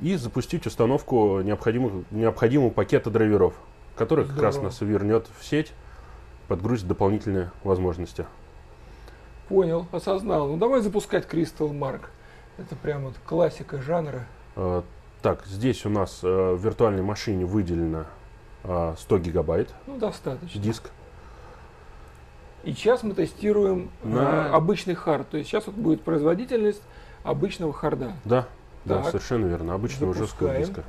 и 0.00 0.16
запустить 0.16 0.66
установку 0.66 1.40
необходимых, 1.40 2.04
необходимого 2.10 2.70
пакета 2.70 3.10
драйверов, 3.10 3.54
который 3.96 4.24
как 4.26 4.40
раз 4.40 4.54
Здорово. 4.54 4.70
нас 4.70 4.80
вернет 4.80 5.26
в 5.38 5.44
сеть, 5.44 5.72
подгрузит 6.48 6.86
дополнительные 6.88 7.50
возможности. 7.64 8.26
Понял, 9.48 9.86
осознал. 9.92 10.48
Ну 10.48 10.56
давай 10.56 10.80
запускать 10.82 11.26
Crystal 11.26 11.70
Mark. 11.70 12.02
Это 12.58 12.76
прям 12.76 13.04
вот 13.04 13.14
классика 13.24 13.80
жанра. 13.80 14.26
Э, 14.56 14.82
Так, 15.22 15.46
здесь 15.46 15.84
у 15.86 15.88
нас 15.90 16.20
э, 16.22 16.26
в 16.54 16.62
виртуальной 16.62 17.02
машине 17.02 17.44
выделено 17.44 18.04
э, 18.64 18.94
100 18.98 19.18
гигабайт 19.18 19.72
Ну, 19.86 19.96
достаточно. 19.98 20.60
диск. 20.60 20.90
И 22.64 22.72
сейчас 22.72 23.02
мы 23.02 23.14
тестируем 23.14 23.90
На- 24.02 24.48
э, 24.48 24.50
обычный 24.50 24.94
хард. 24.94 25.28
То 25.30 25.38
есть 25.38 25.48
сейчас 25.48 25.66
вот 25.66 25.76
будет 25.76 26.02
производительность 26.02 26.82
обычного 27.28 27.72
харда. 27.72 28.12
Да, 28.24 28.48
да, 28.84 29.02
совершенно 29.04 29.46
верно. 29.46 29.74
Обычного 29.74 30.14
жесткого 30.14 30.50
Запускаем. 30.50 30.66
диска. 30.66 30.84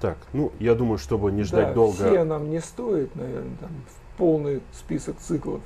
Так, 0.00 0.18
ну, 0.32 0.52
я 0.58 0.74
думаю, 0.74 0.98
чтобы 0.98 1.30
не 1.30 1.44
ждать 1.44 1.68
да, 1.68 1.74
долго. 1.74 1.94
Все 1.94 2.24
нам 2.24 2.50
не 2.50 2.60
стоит, 2.60 3.14
наверное, 3.14 3.56
там 3.60 3.70
полный 4.18 4.60
список 4.72 5.18
циклов. 5.18 5.60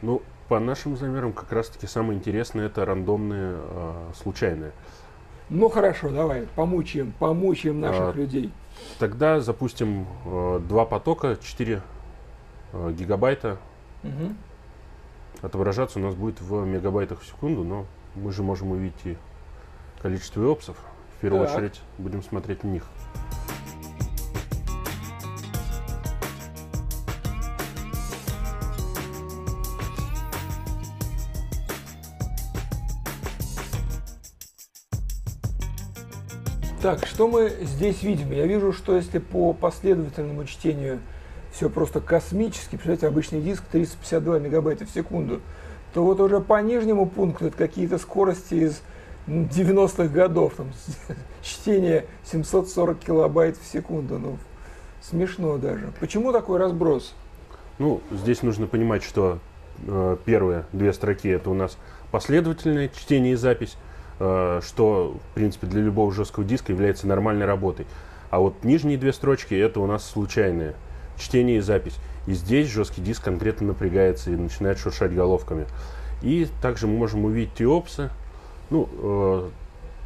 Ну, 0.00 0.22
по 0.48 0.58
нашим 0.58 0.96
замерам, 0.96 1.32
как 1.32 1.52
раз-таки 1.52 1.86
самое 1.86 2.18
интересное 2.18 2.66
это 2.66 2.84
рандомные, 2.84 3.56
э, 3.58 4.10
случайные. 4.14 4.72
Ну 5.50 5.68
хорошо, 5.68 6.08
давай, 6.08 6.46
помучаем, 6.56 7.12
помучаем 7.18 7.78
наших 7.78 8.08
А, 8.08 8.12
людей. 8.12 8.50
Тогда 8.98 9.40
запустим 9.40 10.06
э, 10.24 10.60
два 10.66 10.86
потока, 10.86 11.36
4 11.36 11.82
э, 12.72 12.92
гигабайта. 12.92 13.58
Мгм. 14.02 14.36
Отображаться 15.42 15.98
у 15.98 16.02
нас 16.02 16.14
будет 16.14 16.40
в 16.40 16.64
мегабайтах 16.64 17.20
в 17.20 17.26
секунду, 17.26 17.64
но 17.64 17.84
мы 18.14 18.32
же 18.32 18.44
можем 18.44 18.70
увидеть 18.70 18.94
и 19.04 19.16
количество 20.00 20.40
иопсов. 20.40 20.76
В 21.18 21.20
первую 21.20 21.46
Так. 21.46 21.56
очередь 21.56 21.80
будем 21.98 22.22
смотреть 22.22 22.62
на 22.62 22.68
них. 22.68 22.84
Так, 36.80 37.06
что 37.06 37.28
мы 37.28 37.48
здесь 37.62 38.02
видим? 38.02 38.32
Я 38.32 38.46
вижу, 38.46 38.72
что 38.72 38.96
если 38.96 39.18
по 39.18 39.52
последовательному 39.52 40.44
чтению 40.44 41.00
все 41.62 41.70
просто 41.70 42.00
космически, 42.00 42.70
представляете, 42.70 43.06
обычный 43.06 43.40
диск 43.40 43.62
352 43.70 44.40
мегабайта 44.40 44.84
в 44.84 44.90
секунду, 44.90 45.40
то 45.94 46.02
вот 46.02 46.18
уже 46.18 46.40
по 46.40 46.60
нижнему 46.60 47.06
пункту 47.06 47.46
это 47.46 47.56
какие-то 47.56 47.98
скорости 47.98 48.54
из 48.54 48.82
м, 49.28 49.44
90-х 49.44 50.08
годов, 50.08 50.54
там, 50.56 50.72
чтение 51.42 52.06
740 52.24 52.98
килобайт 52.98 53.56
в 53.56 53.64
секунду, 53.64 54.18
ну, 54.18 54.38
смешно 55.00 55.56
даже. 55.56 55.92
Почему 56.00 56.32
такой 56.32 56.58
разброс? 56.58 57.14
Ну, 57.78 58.00
здесь 58.10 58.42
нужно 58.42 58.66
понимать, 58.66 59.04
что 59.04 59.38
э, 59.86 60.16
первые 60.24 60.64
две 60.72 60.92
строки 60.92 61.28
это 61.28 61.48
у 61.48 61.54
нас 61.54 61.78
последовательное 62.10 62.88
чтение 62.88 63.34
и 63.34 63.36
запись, 63.36 63.76
э, 64.18 64.60
что, 64.66 65.16
в 65.30 65.34
принципе, 65.36 65.68
для 65.68 65.82
любого 65.82 66.10
жесткого 66.10 66.44
диска 66.44 66.72
является 66.72 67.06
нормальной 67.06 67.46
работой. 67.46 67.86
А 68.30 68.40
вот 68.40 68.64
нижние 68.64 68.98
две 68.98 69.12
строчки 69.12 69.54
это 69.54 69.78
у 69.78 69.86
нас 69.86 70.04
случайное 70.04 70.74
чтение 71.18 71.58
и 71.58 71.60
запись. 71.60 71.96
И 72.26 72.32
здесь 72.32 72.68
жесткий 72.68 73.02
диск 73.02 73.24
конкретно 73.24 73.68
напрягается 73.68 74.30
и 74.30 74.36
начинает 74.36 74.78
шуршать 74.78 75.14
головками. 75.14 75.66
И 76.22 76.46
также 76.60 76.86
мы 76.86 76.96
можем 76.96 77.24
увидеть 77.24 77.54
тиопсы. 77.54 78.10
Ну, 78.70 78.88
э, 78.92 79.50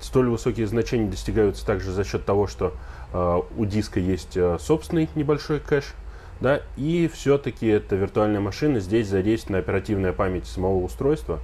столь 0.01 0.31
высокие 0.31 0.67
значения 0.67 1.11
достигаются 1.11 1.65
также 1.67 1.93
за 1.93 2.05
счет 2.05 2.25
того, 2.25 2.47
что 2.47 2.73
э, 3.13 3.41
у 3.57 3.65
диска 3.67 4.01
есть 4.01 4.37
э, 4.37 4.57
собственный 4.59 5.09
небольшой 5.15 5.61
кэш, 5.61 5.95
да, 6.41 6.61
и 6.77 7.09
все-таки 7.13 7.67
эта 7.67 7.97
виртуальная 7.97 8.41
машина 8.41 8.81
здесь 8.81 9.09
задействована 9.09 9.59
оперативная 9.59 10.13
память 10.13 10.47
самого 10.47 10.83
устройства. 10.83 11.41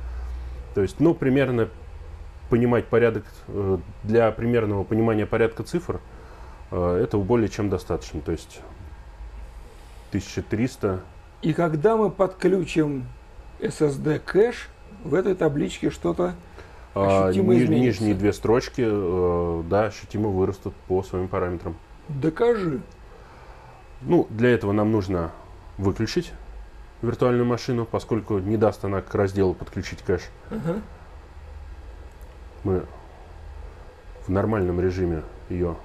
То 0.74 0.82
есть, 0.82 1.00
ну, 1.00 1.14
примерно 1.14 1.68
понимать 2.50 2.86
порядок, 2.86 3.24
э, 3.48 3.78
для 4.04 4.30
примерного 4.30 4.84
понимания 4.84 5.26
порядка 5.26 5.62
цифр, 5.62 6.00
э, 6.70 7.00
этого 7.02 7.22
более 7.22 7.48
чем 7.48 7.70
достаточно. 7.70 8.20
То 8.20 8.32
есть 8.32 8.60
1300, 10.12 11.00
И 11.40 11.54
когда 11.54 11.96
мы 11.96 12.10
подключим 12.10 13.06
SSD 13.60 14.18
кэш, 14.20 14.68
в 15.04 15.14
этой 15.14 15.34
табличке 15.34 15.90
что-то 15.90 16.34
а, 16.94 17.28
Ощутимо 17.28 17.54
ни- 17.54 17.64
изменится. 17.64 17.80
нижние 18.02 18.14
две 18.14 18.32
строчки, 18.34 18.84
э, 18.86 19.62
да, 19.68 19.84
ощутимо 19.86 20.28
вырастут 20.28 20.74
по 20.86 21.02
своим 21.02 21.28
параметрам. 21.28 21.74
докажи. 22.08 22.80
Ну, 24.02 24.26
для 24.30 24.50
этого 24.50 24.72
нам 24.72 24.92
нужно 24.92 25.30
выключить 25.78 26.32
виртуальную 27.00 27.46
машину, 27.46 27.86
поскольку 27.86 28.38
не 28.38 28.56
даст 28.58 28.84
она 28.84 29.00
к 29.00 29.14
разделу 29.14 29.54
подключить 29.54 30.02
кэш. 30.02 30.20
Ага. 30.50 30.80
Мы 32.64 32.82
в 34.26 34.28
нормальном 34.28 34.80
режиме 34.80 35.22
ее 35.48 35.76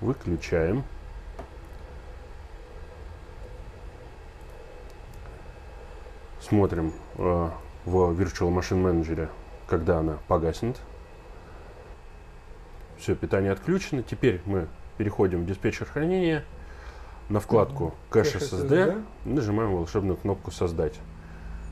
выключаем. 0.00 0.84
Смотрим 6.46 6.92
э, 7.16 7.48
в 7.86 7.96
Virtual 8.20 8.52
Machine 8.54 8.82
Manager, 8.82 9.30
когда 9.66 10.00
она 10.00 10.18
погаснет. 10.28 10.76
Все, 12.98 13.14
питание 13.14 13.50
отключено. 13.50 14.02
Теперь 14.02 14.42
мы 14.44 14.68
переходим 14.98 15.44
в 15.44 15.46
диспетчер 15.46 15.86
хранения. 15.86 16.44
На 17.30 17.40
вкладку 17.40 17.94
кэш 18.10 18.32
Кэш 18.32 18.42
SSD 18.42 18.68
SSD. 18.68 19.04
нажимаем 19.24 19.74
волшебную 19.74 20.18
кнопку 20.18 20.50
«Создать». 20.50 21.00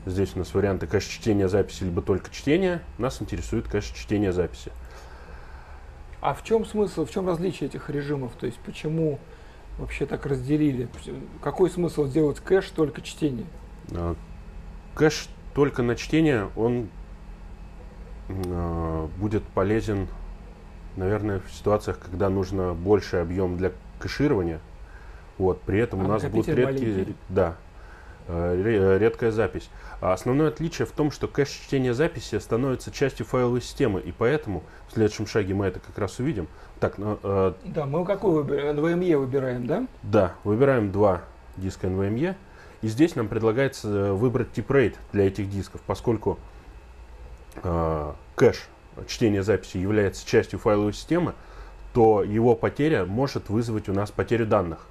Здесь 0.07 0.35
у 0.35 0.39
нас 0.39 0.51
варианты 0.55 0.87
кэш 0.87 1.05
чтения 1.05 1.47
записи, 1.47 1.83
либо 1.83 2.01
только 2.01 2.31
чтения. 2.31 2.81
Нас 2.97 3.21
интересует 3.21 3.67
кэш 3.67 3.85
чтения 3.85 4.33
записи. 4.33 4.71
А 6.19 6.33
в 6.33 6.43
чем 6.43 6.65
смысл, 6.65 7.05
в 7.05 7.11
чем 7.11 7.27
различие 7.27 7.69
этих 7.69 7.91
режимов? 7.91 8.31
То 8.39 8.47
есть 8.47 8.57
почему 8.65 9.19
вообще 9.77 10.07
так 10.07 10.25
разделили? 10.25 10.89
Какой 11.43 11.69
смысл 11.69 12.07
делать 12.07 12.39
кэш 12.39 12.71
только 12.71 13.03
чтение? 13.03 13.45
Кэш 14.95 15.27
только 15.53 15.81
на 15.83 15.95
чтение, 15.95 16.49
он 16.55 16.87
а, 18.29 19.07
будет 19.17 19.43
полезен, 19.43 20.07
наверное, 20.95 21.41
в 21.47 21.51
ситуациях, 21.51 21.99
когда 21.99 22.29
нужно 22.29 22.73
больший 22.73 23.21
объем 23.21 23.57
для 23.57 23.71
кэширования. 23.99 24.59
Вот, 25.37 25.61
при 25.61 25.79
этом 25.79 26.01
А 26.01 26.05
у 26.05 26.07
нас 26.07 26.23
будут 26.23 26.47
накопитель 26.47 26.55
редкие, 26.55 26.91
маленький? 26.91 27.15
да, 27.29 27.55
э, 28.27 28.61
э, 28.63 28.97
редкая 28.99 29.31
запись. 29.31 29.69
А 29.99 30.13
основное 30.13 30.49
отличие 30.49 30.85
в 30.85 30.91
том, 30.91 31.09
что 31.11 31.27
кэш 31.27 31.49
чтения 31.49 31.93
записи 31.93 32.37
становится 32.37 32.91
частью 32.91 33.25
файловой 33.25 33.61
системы, 33.61 33.99
и 33.99 34.11
поэтому 34.11 34.63
в 34.89 34.93
следующем 34.93 35.25
шаге 35.25 35.55
мы 35.55 35.65
это 35.65 35.79
как 35.79 35.97
раз 35.97 36.19
увидим. 36.19 36.47
Так, 36.79 36.97
ну, 36.99 37.17
э, 37.23 37.53
Да, 37.65 37.85
мы 37.85 38.05
какой 38.05 38.43
выбираем? 38.43 38.77
NVMe 38.77 39.17
выбираем, 39.17 39.65
да? 39.65 39.87
да, 40.03 40.35
выбираем 40.43 40.91
два 40.91 41.21
диска 41.57 41.87
NVMe. 41.87 42.35
И 42.83 42.87
здесь 42.89 43.15
нам 43.15 43.29
предлагается 43.29 43.87
э, 43.87 44.11
выбрать 44.11 44.51
тип 44.51 44.69
RAID 44.69 44.95
для 45.13 45.27
этих 45.27 45.49
дисков, 45.49 45.81
поскольку 45.87 46.37
э, 47.63 48.13
кэш 48.35 48.67
чтения 49.07 49.41
записи 49.41 49.77
является 49.77 50.27
частью 50.27 50.59
файловой 50.59 50.91
системы, 50.91 51.33
то 51.93 52.23
его 52.23 52.55
потеря 52.55 53.05
может 53.05 53.47
вызвать 53.47 53.87
у 53.87 53.93
нас 53.93 54.11
потерю 54.11 54.45
данных. 54.45 54.85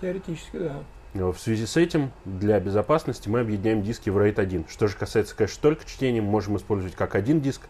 Теоретически, 0.00 0.56
да. 0.56 0.82
Э, 1.12 1.24
В 1.32 1.38
связи 1.38 1.66
с 1.66 1.76
этим 1.76 2.12
для 2.24 2.58
безопасности 2.60 3.28
мы 3.28 3.40
объединяем 3.40 3.82
диски 3.82 4.08
в 4.08 4.16
RAID 4.16 4.40
1. 4.40 4.64
Что 4.70 4.88
же 4.88 4.96
касается 4.96 5.36
кэша 5.36 5.60
только 5.60 5.84
чтения, 5.84 6.22
мы 6.22 6.30
можем 6.30 6.56
использовать 6.56 6.94
как 6.94 7.14
один 7.14 7.42
диск, 7.42 7.60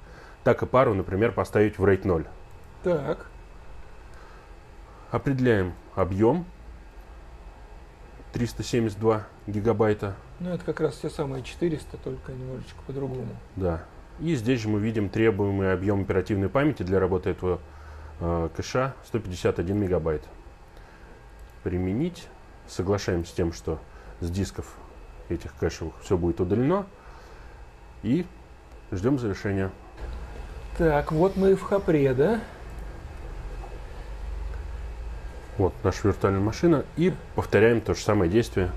так 0.44 0.62
и 0.62 0.66
пару, 0.66 0.94
например, 0.94 1.32
поставить 1.32 1.78
в 1.78 1.84
RAID 1.84 2.06
0. 2.06 2.26
Так, 2.84 3.26
Определяем 5.10 5.74
объем 5.96 6.46
372 8.34 9.26
гигабайта. 9.46 10.16
ну 10.40 10.50
это 10.50 10.64
как 10.64 10.80
раз 10.80 10.96
те 10.96 11.08
самые 11.08 11.44
400, 11.44 11.96
только 11.98 12.32
немножечко 12.32 12.82
по-другому. 12.84 13.28
Да. 13.54 13.84
И 14.18 14.34
здесь 14.34 14.60
же 14.60 14.68
мы 14.68 14.80
видим 14.80 15.08
требуемый 15.08 15.72
объем 15.72 16.02
оперативной 16.02 16.48
памяти 16.48 16.82
для 16.82 16.98
работы 16.98 17.30
этого 17.30 17.60
э, 18.18 18.48
кэша 18.56 18.94
151 19.06 19.78
мегабайт. 19.78 20.22
Применить. 21.62 22.26
Соглашаемся 22.66 23.30
с 23.30 23.34
тем, 23.34 23.52
что 23.52 23.78
с 24.20 24.28
дисков 24.28 24.66
этих 25.28 25.54
кэшевых 25.54 25.94
все 26.02 26.18
будет 26.18 26.40
удалено. 26.40 26.86
И 28.02 28.26
ждем 28.90 29.20
завершения. 29.20 29.70
Так, 30.76 31.12
вот 31.12 31.36
мы 31.36 31.52
и 31.52 31.54
в 31.54 31.62
Хапре, 31.62 32.12
да? 32.14 32.40
Вот 35.56 35.72
наша 35.84 36.08
виртуальная 36.08 36.40
машина. 36.40 36.84
И 36.96 37.12
повторяем 37.34 37.80
то 37.80 37.94
же 37.94 38.00
самое 38.00 38.30
действие. 38.30 38.70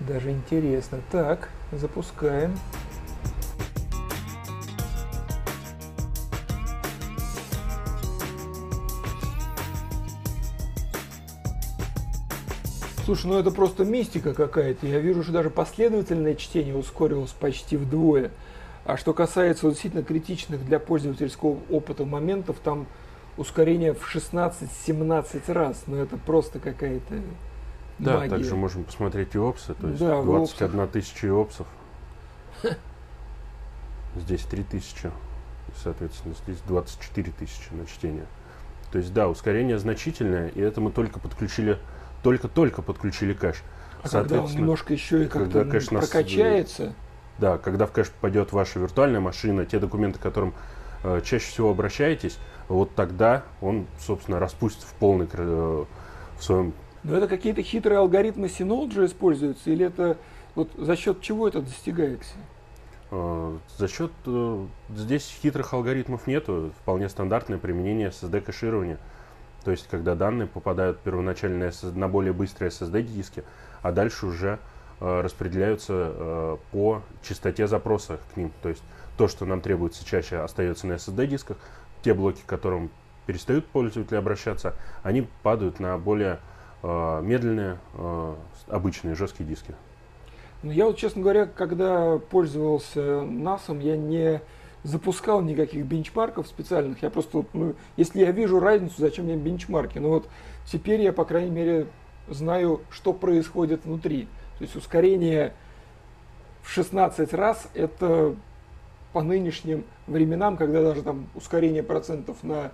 Даже 0.00 0.30
интересно. 0.30 1.00
Так, 1.10 1.48
запускаем. 1.72 2.58
Слушай, 13.04 13.26
ну 13.26 13.38
это 13.38 13.50
просто 13.50 13.84
мистика 13.84 14.34
какая-то. 14.34 14.86
Я 14.86 15.00
вижу, 15.00 15.24
что 15.24 15.32
даже 15.32 15.50
последовательное 15.50 16.36
чтение 16.36 16.76
ускорилось 16.76 17.32
почти 17.32 17.76
вдвое. 17.76 18.30
А 18.84 18.96
что 18.96 19.12
касается 19.14 19.66
вот 19.66 19.72
действительно 19.72 20.04
критичных 20.04 20.64
для 20.64 20.78
пользовательского 20.78 21.58
опыта 21.70 22.04
моментов, 22.04 22.58
там 22.62 22.86
ускорение 23.36 23.94
в 23.94 24.14
16-17 24.14 25.52
раз. 25.52 25.84
Ну 25.86 25.96
это 25.96 26.16
просто 26.16 26.58
какая-то 26.58 27.14
Да, 27.98 28.18
магия. 28.18 28.30
также 28.30 28.56
можем 28.56 28.84
посмотреть 28.84 29.34
и 29.34 29.38
опсы. 29.38 29.74
То 29.74 29.88
есть 29.88 30.00
Да, 30.00 30.16
в 30.20 30.24
21 30.24 30.88
тысяча 30.88 31.26
и 31.26 31.30
опсов. 31.30 31.66
Здесь 34.16 34.42
3 34.42 34.62
тысячи. 34.64 35.10
Соответственно, 35.82 36.34
здесь 36.44 36.58
24 36.66 37.32
тысячи 37.38 37.72
на 37.72 37.86
чтение. 37.86 38.26
То 38.90 38.98
есть, 38.98 39.12
да, 39.12 39.28
ускорение 39.28 39.78
значительное, 39.78 40.48
и 40.48 40.60
это 40.60 40.80
мы 40.80 40.90
только 40.90 41.20
подключили, 41.20 41.78
только-только 42.24 42.82
подключили 42.82 43.32
кэш. 43.34 43.62
А 44.02 44.08
когда 44.08 44.42
он 44.42 44.50
немножко 44.50 44.92
еще 44.92 45.24
и 45.24 45.28
как-то 45.28 45.64
кэш 45.64 45.92
нас, 45.92 46.08
прокачается, 46.08 46.92
Да, 47.38 47.56
когда 47.58 47.86
в 47.86 47.92
кэш 47.92 48.10
попадет 48.10 48.52
ваша 48.52 48.80
виртуальная 48.80 49.20
машина, 49.20 49.64
те 49.64 49.78
документы, 49.78 50.18
к 50.18 50.22
которым 50.22 50.54
э, 51.04 51.20
чаще 51.24 51.46
всего 51.46 51.70
обращаетесь, 51.70 52.36
вот 52.70 52.94
тогда 52.94 53.42
он, 53.60 53.86
собственно, 53.98 54.38
распустит 54.38 54.84
в 54.84 54.94
полный 54.94 55.28
э, 55.32 55.84
в 56.38 56.42
своем 56.42 56.72
но 57.02 57.16
это 57.16 57.28
какие-то 57.28 57.62
хитрые 57.62 57.98
алгоритмы 57.98 58.46
Synology 58.48 59.06
используются, 59.06 59.70
или 59.70 59.86
это 59.86 60.18
вот 60.54 60.70
за 60.76 60.96
счет 60.96 61.22
чего 61.22 61.48
это 61.48 61.62
достигается? 61.62 62.34
Э, 63.10 63.56
За 63.78 63.88
счет 63.88 64.12
э, 64.26 64.66
здесь 64.90 65.34
хитрых 65.42 65.72
алгоритмов 65.72 66.26
нету, 66.26 66.72
вполне 66.82 67.08
стандартное 67.08 67.58
применение 67.58 68.10
SSD 68.10 68.42
кэширования. 68.42 68.98
То 69.64 69.70
есть, 69.70 69.88
когда 69.88 70.14
данные 70.14 70.46
попадают 70.46 71.00
первоначально 71.00 71.70
на, 71.94 72.08
более 72.08 72.34
быстрые 72.34 72.70
SSD 72.70 73.02
диски, 73.02 73.44
а 73.82 73.92
дальше 73.92 74.26
уже 74.26 74.58
распределяются 75.00 76.58
по 76.72 77.02
частоте 77.22 77.66
запроса 77.66 78.20
к 78.32 78.36
ним. 78.36 78.52
То 78.62 78.70
есть, 78.70 78.82
то, 79.20 79.28
что 79.28 79.44
нам 79.44 79.60
требуется 79.60 80.02
чаще, 80.02 80.38
остается 80.38 80.86
на 80.86 80.94
SSD 80.94 81.26
дисках. 81.26 81.58
Те 82.02 82.14
блоки, 82.14 82.40
к 82.42 82.46
которым 82.46 82.90
перестают 83.26 83.66
пользователи 83.66 84.16
обращаться, 84.16 84.74
они 85.02 85.26
падают 85.42 85.80
на 85.80 85.98
более 85.98 86.40
э, 86.82 87.20
медленные, 87.22 87.78
э, 87.94 88.34
обычные 88.68 89.14
жесткие 89.14 89.48
диски. 89.48 89.74
Ну, 90.62 90.72
я 90.72 90.86
вот, 90.86 90.96
честно 90.96 91.22
говоря, 91.22 91.46
когда 91.46 92.18
пользовался 92.18 93.00
NAS, 93.00 93.82
я 93.82 93.96
не 93.96 94.40
запускал 94.82 95.42
никаких 95.42 95.84
бенчмарков 95.84 96.46
специальных. 96.46 97.02
Я 97.02 97.10
просто, 97.10 97.44
ну, 97.52 97.74
если 97.96 98.20
я 98.20 98.30
вижу 98.30 98.60
разницу, 98.60 98.94
зачем 98.98 99.26
мне 99.26 99.36
бенчмарки? 99.36 99.98
Но 99.98 100.08
вот 100.08 100.28
теперь 100.66 101.00
я, 101.00 101.12
по 101.12 101.24
крайней 101.24 101.50
мере, 101.50 101.86
знаю, 102.28 102.80
что 102.90 103.12
происходит 103.12 103.84
внутри. 103.84 104.28
То 104.58 104.64
есть 104.64 104.76
ускорение 104.76 105.54
в 106.62 106.70
16 106.70 107.32
раз 107.34 107.68
это 107.74 108.34
по 109.12 109.22
нынешним 109.22 109.84
временам, 110.06 110.56
когда 110.56 110.82
даже 110.82 111.02
там 111.02 111.28
ускорение 111.34 111.82
процентов 111.82 112.42
на 112.42 112.72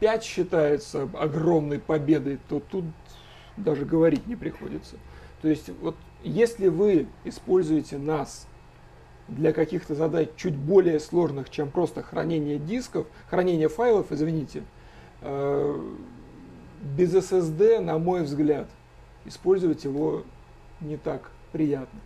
5 0.00 0.22
считается 0.24 1.08
огромной 1.14 1.78
победой, 1.78 2.38
то 2.48 2.60
тут 2.60 2.84
даже 3.56 3.84
говорить 3.84 4.26
не 4.26 4.36
приходится. 4.36 4.96
То 5.40 5.48
есть 5.48 5.70
вот 5.80 5.96
если 6.22 6.68
вы 6.68 7.08
используете 7.24 7.98
нас 7.98 8.46
для 9.28 9.52
каких-то 9.52 9.94
задач 9.94 10.30
чуть 10.36 10.56
более 10.56 11.00
сложных, 11.00 11.50
чем 11.50 11.70
просто 11.70 12.02
хранение 12.02 12.58
дисков, 12.58 13.06
хранение 13.28 13.68
файлов, 13.68 14.12
извините, 14.12 14.62
э, 15.20 15.80
без 16.82 17.14
SSD, 17.14 17.80
на 17.80 17.98
мой 17.98 18.22
взгляд, 18.22 18.68
использовать 19.24 19.84
его 19.84 20.24
не 20.80 20.96
так 20.96 21.30
приятно. 21.52 22.00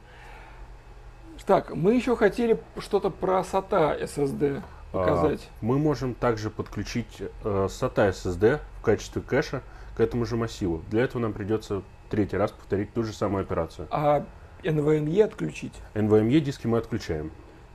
Так, 1.46 1.74
мы 1.74 1.94
еще 1.94 2.16
хотели 2.16 2.58
что-то 2.78 3.10
про 3.10 3.40
SATA 3.40 4.02
SSD 4.02 4.62
показать. 4.90 5.48
А, 5.60 5.64
Мы 5.64 5.78
можем 5.78 6.14
также 6.14 6.50
подключить 6.50 7.20
э, 7.20 7.26
SATA 7.44 8.10
SSD 8.10 8.58
в 8.80 8.82
качестве 8.82 9.22
кэша 9.22 9.62
к 9.96 10.00
этому 10.00 10.24
же 10.26 10.36
массиву. 10.36 10.82
Для 10.90 11.04
этого 11.04 11.22
нам 11.22 11.32
придется 11.32 11.82
третий 12.10 12.36
раз 12.36 12.50
повторить 12.50 12.92
ту 12.92 13.04
же 13.04 13.12
самую 13.12 13.42
операцию. 13.42 13.86
А 13.90 14.24
NVMe 14.62 15.22
отключить. 15.22 15.74
NVMe 15.94 16.40
диски 16.40 16.66
мы 16.66 16.78
отключаем. 16.78 17.30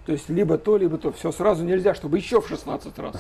То 0.05 0.11
есть 0.11 0.29
либо 0.29 0.57
то, 0.57 0.77
либо 0.77 0.97
то. 0.97 1.11
Все 1.11 1.31
сразу 1.31 1.63
нельзя, 1.63 1.93
чтобы 1.93 2.17
еще 2.17 2.41
в 2.41 2.47
16 2.47 2.99
раз. 2.99 3.15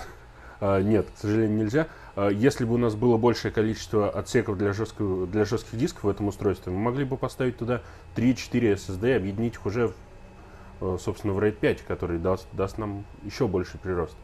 А, 0.59 0.81
нет, 0.81 1.07
к 1.15 1.17
сожалению, 1.17 1.57
нельзя. 1.57 1.87
А, 2.15 2.29
если 2.29 2.65
бы 2.65 2.75
у 2.75 2.77
нас 2.77 2.95
было 2.95 3.17
большее 3.17 3.51
количество 3.51 4.09
отсеков 4.09 4.57
для, 4.57 4.73
жесткого, 4.73 5.27
для 5.27 5.45
жестких 5.45 5.79
дисков 5.79 6.03
в 6.03 6.09
этом 6.09 6.27
устройстве, 6.27 6.71
мы 6.71 6.79
могли 6.79 7.05
бы 7.05 7.17
поставить 7.17 7.57
туда 7.57 7.81
3-4 8.15 8.75
SSD 8.75 9.09
и 9.09 9.13
объединить 9.13 9.55
их 9.55 9.65
уже, 9.65 9.87
в, 9.87 9.91
э, 9.91 9.93
собственно, 10.99 11.33
в 11.33 11.39
RAID 11.39 11.53
5, 11.53 11.81
который 11.83 12.17
даст, 12.17 12.47
даст 12.53 12.77
нам 12.77 13.05
еще 13.23 13.47
больше 13.47 13.77
прирост. 13.77 14.15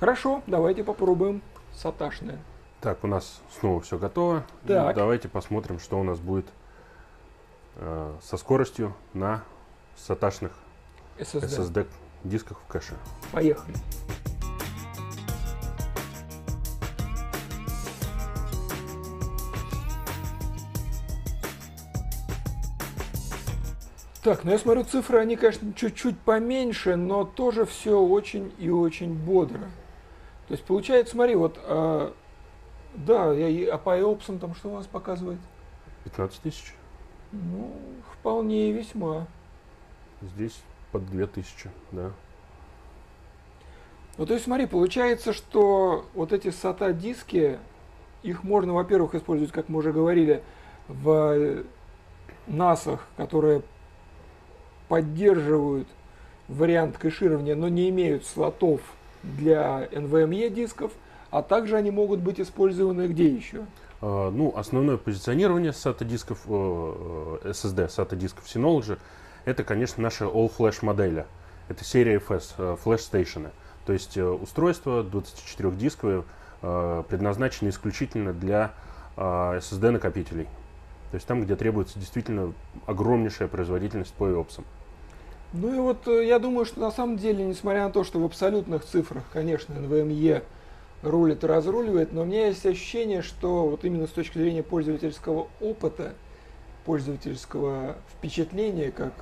Хорошо, 0.00 0.42
давайте 0.46 0.84
попробуем 0.84 1.42
саташное. 1.74 2.38
Так, 2.80 3.02
у 3.02 3.08
нас 3.08 3.42
снова 3.58 3.80
все 3.80 3.98
готово. 3.98 4.44
Так. 4.66 4.94
давайте 4.94 5.28
посмотрим, 5.28 5.80
что 5.80 5.98
у 5.98 6.04
нас 6.04 6.20
будет 6.20 6.46
э, 7.76 8.14
со 8.22 8.36
скоростью 8.36 8.94
на 9.14 9.42
саташных 9.96 10.52
SSD. 11.18 11.40
SSD 11.40 11.86
дисках 12.24 12.58
в 12.60 12.66
кэше. 12.66 12.94
Поехали. 13.32 13.76
Так, 24.22 24.42
ну 24.42 24.50
я 24.50 24.58
смотрю, 24.58 24.84
цифры, 24.84 25.18
они, 25.18 25.36
конечно, 25.36 25.72
чуть-чуть 25.72 26.18
поменьше, 26.18 26.96
но 26.96 27.24
тоже 27.24 27.64
все 27.64 28.00
очень 28.00 28.52
и 28.58 28.68
очень 28.68 29.14
бодро. 29.14 29.60
То 30.48 30.54
есть 30.54 30.64
получается, 30.64 31.12
смотри, 31.12 31.36
вот, 31.36 31.58
а, 31.62 32.12
да, 32.94 33.32
я, 33.32 33.74
а 33.74 33.78
по 33.78 33.96
EOPS 33.96 34.38
там 34.38 34.54
что 34.56 34.70
у 34.70 34.74
нас 34.74 34.86
показывает? 34.86 35.38
15 36.04 36.40
тысяч. 36.40 36.74
Ну, 37.30 37.76
вполне 38.12 38.70
и 38.70 38.72
весьма. 38.72 39.26
Здесь 40.20 40.60
под 40.90 41.08
2000, 41.10 41.70
да. 41.92 42.10
Ну, 44.16 44.26
то 44.26 44.32
есть, 44.32 44.46
смотри, 44.46 44.66
получается, 44.66 45.32
что 45.32 46.06
вот 46.14 46.32
эти 46.32 46.48
SATA 46.48 46.92
диски, 46.92 47.58
их 48.24 48.42
можно, 48.42 48.74
во-первых, 48.74 49.14
использовать, 49.14 49.52
как 49.52 49.68
мы 49.68 49.78
уже 49.78 49.92
говорили, 49.92 50.42
в 50.88 51.62
NAS, 52.48 52.98
которые 53.16 53.62
поддерживают 54.88 55.88
вариант 56.48 56.98
кэширования, 56.98 57.54
но 57.54 57.68
не 57.68 57.90
имеют 57.90 58.26
слотов 58.26 58.80
для 59.22 59.86
NVMe 59.92 60.48
дисков, 60.48 60.92
а 61.30 61.42
также 61.42 61.76
они 61.76 61.90
могут 61.90 62.20
быть 62.20 62.40
использованы 62.40 63.06
где 63.08 63.28
еще? 63.28 63.64
А, 64.00 64.30
Ну, 64.30 64.54
основное 64.56 64.96
позиционирование 64.96 65.72
SATA 65.72 66.04
дисков, 66.04 66.40
э, 66.46 67.38
э, 67.44 67.50
SSD 67.50 67.86
SATA 67.86 68.16
дисков 68.16 68.44
Synology, 68.46 68.98
это, 69.44 69.64
конечно, 69.64 70.02
наша 70.02 70.24
All 70.24 70.50
Flash 70.50 70.78
модели. 70.82 71.26
Это 71.68 71.84
серия 71.84 72.16
FS, 72.16 72.54
э, 72.58 72.76
Flash 72.82 73.10
Station. 73.10 73.50
То 73.86 73.92
есть 73.92 74.16
э, 74.16 74.24
устройство 74.24 75.02
24-дисковое, 75.02 76.24
э, 76.62 77.02
предназначено 77.08 77.70
исключительно 77.70 78.32
для 78.32 78.72
э, 79.16 79.20
SSD 79.20 79.90
накопителей. 79.90 80.44
То 81.10 81.14
есть 81.14 81.26
там, 81.26 81.42
где 81.42 81.56
требуется 81.56 81.98
действительно 81.98 82.52
огромнейшая 82.86 83.48
производительность 83.48 84.12
по 84.12 84.28
IOPS. 84.28 84.62
Ну 85.52 85.74
и 85.74 85.78
вот 85.78 86.06
э, 86.06 86.26
я 86.26 86.38
думаю, 86.38 86.66
что 86.66 86.80
на 86.80 86.90
самом 86.90 87.16
деле, 87.16 87.44
несмотря 87.44 87.84
на 87.84 87.90
то, 87.90 88.04
что 88.04 88.20
в 88.20 88.24
абсолютных 88.24 88.84
цифрах, 88.84 89.24
конечно, 89.32 89.72
NVMe 89.72 90.42
рулит 91.02 91.42
и 91.42 91.46
разруливает, 91.46 92.12
но 92.12 92.22
у 92.22 92.24
меня 92.24 92.48
есть 92.48 92.66
ощущение, 92.66 93.22
что 93.22 93.66
вот 93.68 93.84
именно 93.84 94.06
с 94.06 94.10
точки 94.10 94.36
зрения 94.38 94.62
пользовательского 94.62 95.48
опыта, 95.60 96.14
пользовательского 96.84 97.96
впечатления, 98.16 98.90
как 98.90 99.12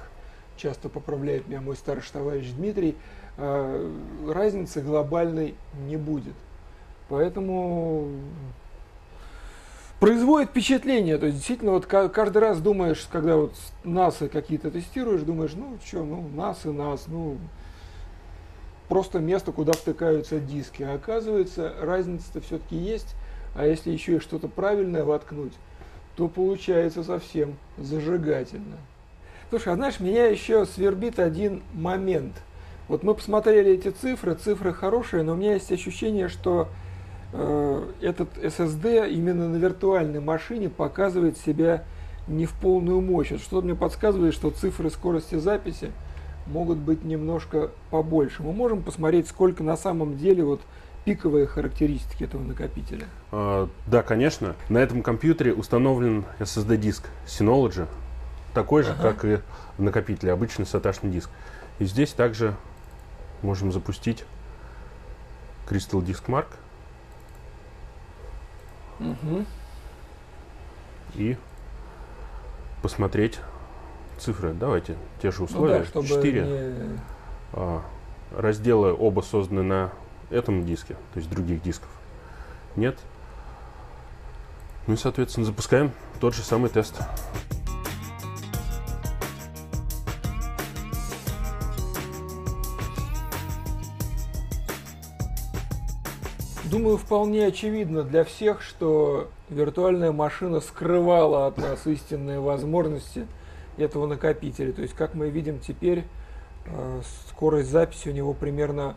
часто 0.56 0.88
поправляет 0.88 1.46
меня 1.46 1.60
мой 1.60 1.76
старший 1.76 2.12
товарищ 2.12 2.50
Дмитрий, 2.50 2.96
э, 3.36 3.92
разницы 4.26 4.80
глобальной 4.80 5.54
не 5.86 5.96
будет. 5.96 6.34
Поэтому 7.08 8.08
производит 10.00 10.50
впечатление. 10.50 11.18
То 11.18 11.26
есть 11.26 11.38
действительно 11.38 11.72
вот 11.72 11.86
каждый 11.86 12.38
раз 12.38 12.60
думаешь, 12.60 13.06
когда 13.10 13.36
вот 13.36 13.54
НАСА 13.84 14.28
какие-то 14.28 14.70
тестируешь, 14.70 15.22
думаешь, 15.22 15.52
ну 15.54 15.78
что, 15.84 16.04
ну 16.04 16.28
НАСА, 16.34 16.72
НАС, 16.72 17.06
ну 17.06 17.38
просто 18.88 19.18
место, 19.18 19.52
куда 19.52 19.72
втыкаются 19.72 20.38
диски. 20.38 20.82
А 20.82 20.94
оказывается, 20.94 21.74
разница-то 21.80 22.40
все-таки 22.40 22.76
есть. 22.76 23.14
А 23.54 23.66
если 23.66 23.90
еще 23.90 24.16
и 24.16 24.20
что-то 24.20 24.48
правильное 24.48 25.04
воткнуть, 25.04 25.54
то 26.14 26.28
получается 26.28 27.02
совсем 27.02 27.56
зажигательно. 27.78 28.76
Слушай, 29.48 29.72
а 29.72 29.76
знаешь, 29.76 30.00
меня 30.00 30.26
еще 30.26 30.66
свербит 30.66 31.18
один 31.18 31.62
момент. 31.72 32.34
Вот 32.88 33.02
мы 33.02 33.14
посмотрели 33.14 33.72
эти 33.72 33.88
цифры, 33.88 34.34
цифры 34.34 34.72
хорошие, 34.72 35.22
но 35.22 35.32
у 35.32 35.36
меня 35.36 35.54
есть 35.54 35.72
ощущение, 35.72 36.28
что 36.28 36.68
этот 37.32 38.36
SSD 38.38 39.10
именно 39.10 39.48
на 39.48 39.56
виртуальной 39.56 40.20
машине 40.20 40.68
показывает 40.68 41.36
себя 41.38 41.84
не 42.28 42.46
в 42.46 42.52
полную 42.52 43.00
мощь. 43.00 43.32
Что-то 43.40 43.66
мне 43.66 43.74
подсказывает, 43.74 44.34
что 44.34 44.50
цифры 44.50 44.90
скорости 44.90 45.36
записи 45.36 45.92
могут 46.46 46.78
быть 46.78 47.04
немножко 47.04 47.70
побольше. 47.90 48.42
Мы 48.42 48.52
можем 48.52 48.82
посмотреть, 48.82 49.28
сколько 49.28 49.62
на 49.62 49.76
самом 49.76 50.16
деле 50.16 50.44
вот 50.44 50.60
пиковые 51.04 51.46
характеристики 51.46 52.24
этого 52.24 52.42
накопителя? 52.42 53.06
А, 53.30 53.68
да, 53.86 54.02
конечно. 54.02 54.56
На 54.68 54.78
этом 54.78 55.02
компьютере 55.02 55.54
установлен 55.54 56.24
SSD-диск 56.40 57.08
Synology, 57.26 57.86
такой 58.54 58.82
же, 58.82 58.90
ага. 58.90 59.12
как 59.12 59.24
и 59.24 59.38
в 59.78 59.82
накопителе, 59.82 60.32
обычный 60.32 60.64
SATA 60.64 61.08
диск. 61.08 61.30
И 61.78 61.84
здесь 61.84 62.12
также 62.12 62.56
можем 63.42 63.70
запустить 63.70 64.24
Crystal 65.68 66.04
Disk 66.04 66.24
Mark. 66.26 66.46
Угу. 69.00 69.44
И 71.14 71.36
посмотреть 72.82 73.40
цифры. 74.18 74.52
Давайте 74.54 74.96
те 75.20 75.30
же 75.30 75.42
условия. 75.42 75.84
Ну 75.94 76.02
да, 76.02 76.08
4. 76.08 76.42
Не... 76.42 77.00
А, 77.52 77.82
разделы 78.32 78.94
оба 78.94 79.20
созданы 79.20 79.62
на 79.62 79.92
этом 80.30 80.64
диске, 80.64 80.94
то 81.12 81.18
есть 81.18 81.30
других 81.30 81.62
дисков. 81.62 81.88
Нет. 82.74 82.98
Ну 84.86 84.94
и, 84.94 84.96
соответственно, 84.96 85.46
запускаем 85.46 85.92
тот 86.20 86.34
же 86.34 86.42
самый 86.42 86.70
тест. 86.70 87.00
Думаю, 96.76 96.98
вполне 96.98 97.46
очевидно 97.46 98.02
для 98.02 98.22
всех, 98.22 98.60
что 98.60 99.30
виртуальная 99.48 100.12
машина 100.12 100.60
скрывала 100.60 101.46
от 101.46 101.56
нас 101.56 101.86
истинные 101.86 102.38
возможности 102.38 103.26
этого 103.78 104.06
накопителя. 104.06 104.74
То 104.74 104.82
есть, 104.82 104.92
как 104.92 105.14
мы 105.14 105.30
видим 105.30 105.58
теперь, 105.58 106.04
э, 106.66 107.00
скорость 107.30 107.70
записи 107.70 108.10
у 108.10 108.12
него 108.12 108.34
примерно 108.34 108.94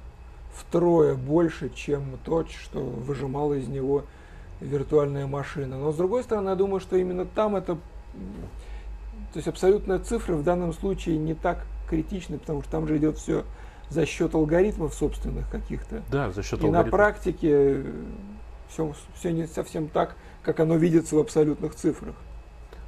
втрое 0.54 1.16
больше, 1.16 1.70
чем 1.74 2.20
то, 2.26 2.46
что 2.48 2.82
выжимала 2.82 3.54
из 3.54 3.70
него 3.70 4.04
виртуальная 4.60 5.26
машина. 5.26 5.78
Но 5.78 5.94
с 5.94 5.96
другой 5.96 6.24
стороны, 6.24 6.50
я 6.50 6.56
думаю, 6.56 6.82
что 6.82 6.98
именно 6.98 7.26
там 7.26 7.56
это, 7.56 7.76
то 7.76 9.36
есть 9.36 9.48
абсолютная 9.48 10.00
цифра 10.00 10.34
в 10.34 10.44
данном 10.44 10.74
случае 10.74 11.18
не 11.18 11.34
так 11.34 11.66
критична, 11.90 12.40
потому 12.40 12.62
что 12.62 12.72
там 12.72 12.90
же 12.90 12.98
идет 12.98 13.18
все 13.18 13.46
за 13.90 14.06
счет 14.06 14.36
алгоритмов 14.36 14.94
собственных 14.94 15.50
каких-то. 15.50 16.04
Да, 16.12 16.32
за 16.32 16.44
счет 16.44 16.62
И 16.62 16.66
алгоритмов. 16.66 16.86
на 16.86 16.92
практике 16.92 17.84
все, 18.70 18.94
все 19.16 19.32
не 19.32 19.48
совсем 19.48 19.88
так, 19.88 20.16
как 20.44 20.60
оно 20.60 20.76
видится 20.76 21.16
в 21.16 21.20
абсолютных 21.20 21.76
цифрах. 21.76 22.16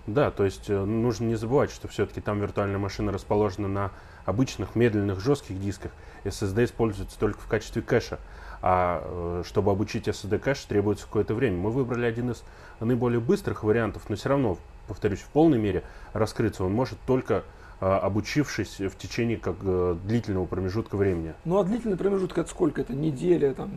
Да, 0.08 0.32
то 0.32 0.44
есть 0.46 0.70
э, 0.70 0.84
нужно 0.84 1.26
не 1.26 1.36
забывать, 1.36 1.72
что 1.72 1.88
все-таки 1.88 2.22
там 2.22 2.40
виртуальная 2.40 2.80
машина 2.80 3.12
расположена 3.12 3.68
на 3.68 3.92
обычных 4.26 4.76
медленных 4.76 5.20
жестких 5.20 5.60
дисках. 5.60 5.92
SSD 6.24 6.66
используется 6.66 7.18
только 7.20 7.40
в 7.40 7.48
качестве 7.48 7.82
кэша. 7.82 8.20
А 8.64 9.04
э, 9.04 9.44
чтобы 9.46 9.72
обучить 9.72 10.08
SSD 10.08 10.40
кэш, 10.40 10.66
требуется 10.66 11.06
какое-то 11.06 11.36
время. 11.36 11.58
Мы 11.58 11.72
выбрали 11.72 12.06
один 12.06 12.32
из 12.32 12.44
наиболее 12.80 13.20
быстрых 13.20 13.64
вариантов, 13.64 14.04
но 14.10 14.16
все 14.16 14.30
равно, 14.30 14.58
повторюсь, 14.88 15.20
в 15.20 15.28
полной 15.30 15.60
мере 15.60 15.84
раскрыться 16.14 16.64
он 16.64 16.74
может 16.74 16.98
только 17.06 17.44
обучившись 17.82 18.80
в 18.80 18.96
течение 18.96 19.38
как 19.38 19.56
э, 19.64 19.98
длительного 20.06 20.46
промежутка 20.46 20.96
времени. 20.96 21.34
Ну 21.46 21.60
а 21.60 21.64
длительный 21.64 21.98
промежуток 21.98 22.38
это 22.38 22.50
сколько? 22.50 22.82
Это 22.82 22.94
неделя? 22.94 23.56
Там, 23.56 23.72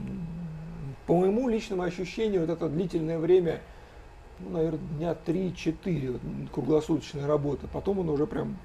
по 1.06 1.16
моему 1.16 1.48
личному 1.48 1.82
ощущению, 1.82 2.42
вот 2.42 2.50
это 2.50 2.68
длительное 2.68 3.18
время, 3.18 3.60
ну, 4.40 4.50
наверное, 4.50 4.80
дня 4.98 5.16
3-4 5.26 6.12
вот, 6.12 6.20
круглосуточной 6.52 7.24
работы. 7.24 7.66
Потом 7.72 8.00
он 8.00 8.10
уже 8.10 8.26
прям 8.26 8.58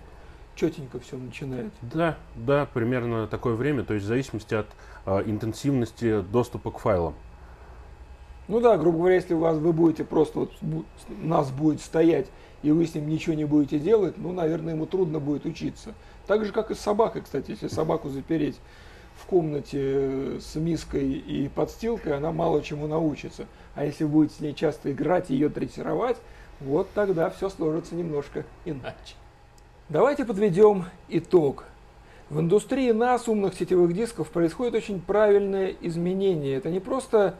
четенько 0.55 0.99
все 0.99 1.15
начинает. 1.15 1.71
Да, 1.81 2.17
да, 2.35 2.67
примерно 2.73 3.25
такое 3.27 3.55
время, 3.55 3.83
то 3.83 3.93
есть 3.93 4.05
в 4.05 4.09
зависимости 4.09 4.55
от 4.55 4.67
э, 5.05 5.23
интенсивности 5.25 6.21
доступа 6.21 6.71
к 6.71 6.79
файлам. 6.79 7.15
Ну 8.49 8.59
да, 8.59 8.77
грубо 8.77 8.97
говоря, 8.97 9.15
если 9.15 9.35
у 9.35 9.39
вас 9.39 9.57
вы 9.57 9.71
будете 9.71 10.03
просто 10.03 10.39
вот 10.39 10.51
нас 11.21 11.49
будет 11.51 11.79
стоять 11.79 12.27
и 12.63 12.71
вы 12.71 12.85
с 12.85 12.95
ним 12.95 13.09
ничего 13.09 13.35
не 13.35 13.45
будете 13.45 13.79
делать, 13.79 14.17
ну, 14.17 14.31
наверное, 14.31 14.73
ему 14.73 14.85
трудно 14.85 15.19
будет 15.19 15.45
учиться. 15.45 15.93
Так 16.27 16.45
же, 16.45 16.51
как 16.51 16.71
и 16.71 16.75
с 16.75 16.79
собакой, 16.79 17.21
кстати, 17.21 17.51
если 17.51 17.67
собаку 17.67 18.09
запереть 18.09 18.59
в 19.15 19.25
комнате 19.25 19.79
э, 19.81 20.39
с 20.41 20.55
миской 20.55 21.11
и 21.11 21.49
подстилкой, 21.49 22.15
она 22.15 22.31
мало 22.31 22.61
чему 22.61 22.87
научится. 22.87 23.45
А 23.75 23.85
если 23.85 24.03
вы 24.03 24.11
будете 24.11 24.35
с 24.35 24.39
ней 24.39 24.53
часто 24.53 24.91
играть 24.91 25.29
и 25.29 25.33
ее 25.33 25.49
дрессировать, 25.49 26.17
вот 26.59 26.89
тогда 26.93 27.29
все 27.29 27.49
сложится 27.49 27.95
немножко 27.95 28.45
иначе. 28.65 29.15
Давайте 29.89 30.25
подведем 30.25 30.85
итог. 31.07 31.65
В 32.29 32.39
индустрии 32.39 32.91
нас, 32.91 33.27
умных 33.27 33.55
сетевых 33.55 33.93
дисков, 33.93 34.29
происходит 34.29 34.75
очень 34.75 35.01
правильное 35.01 35.73
изменение. 35.81 36.57
Это 36.57 36.69
не 36.69 36.79
просто 36.79 37.35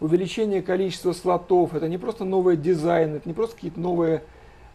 увеличение 0.00 0.62
количества 0.62 1.12
слотов, 1.12 1.74
это 1.74 1.88
не 1.88 1.96
просто 1.96 2.24
новый 2.24 2.56
дизайн, 2.56 3.14
это 3.14 3.28
не 3.28 3.34
просто 3.34 3.54
какие-то 3.54 3.78
новые 3.78 4.24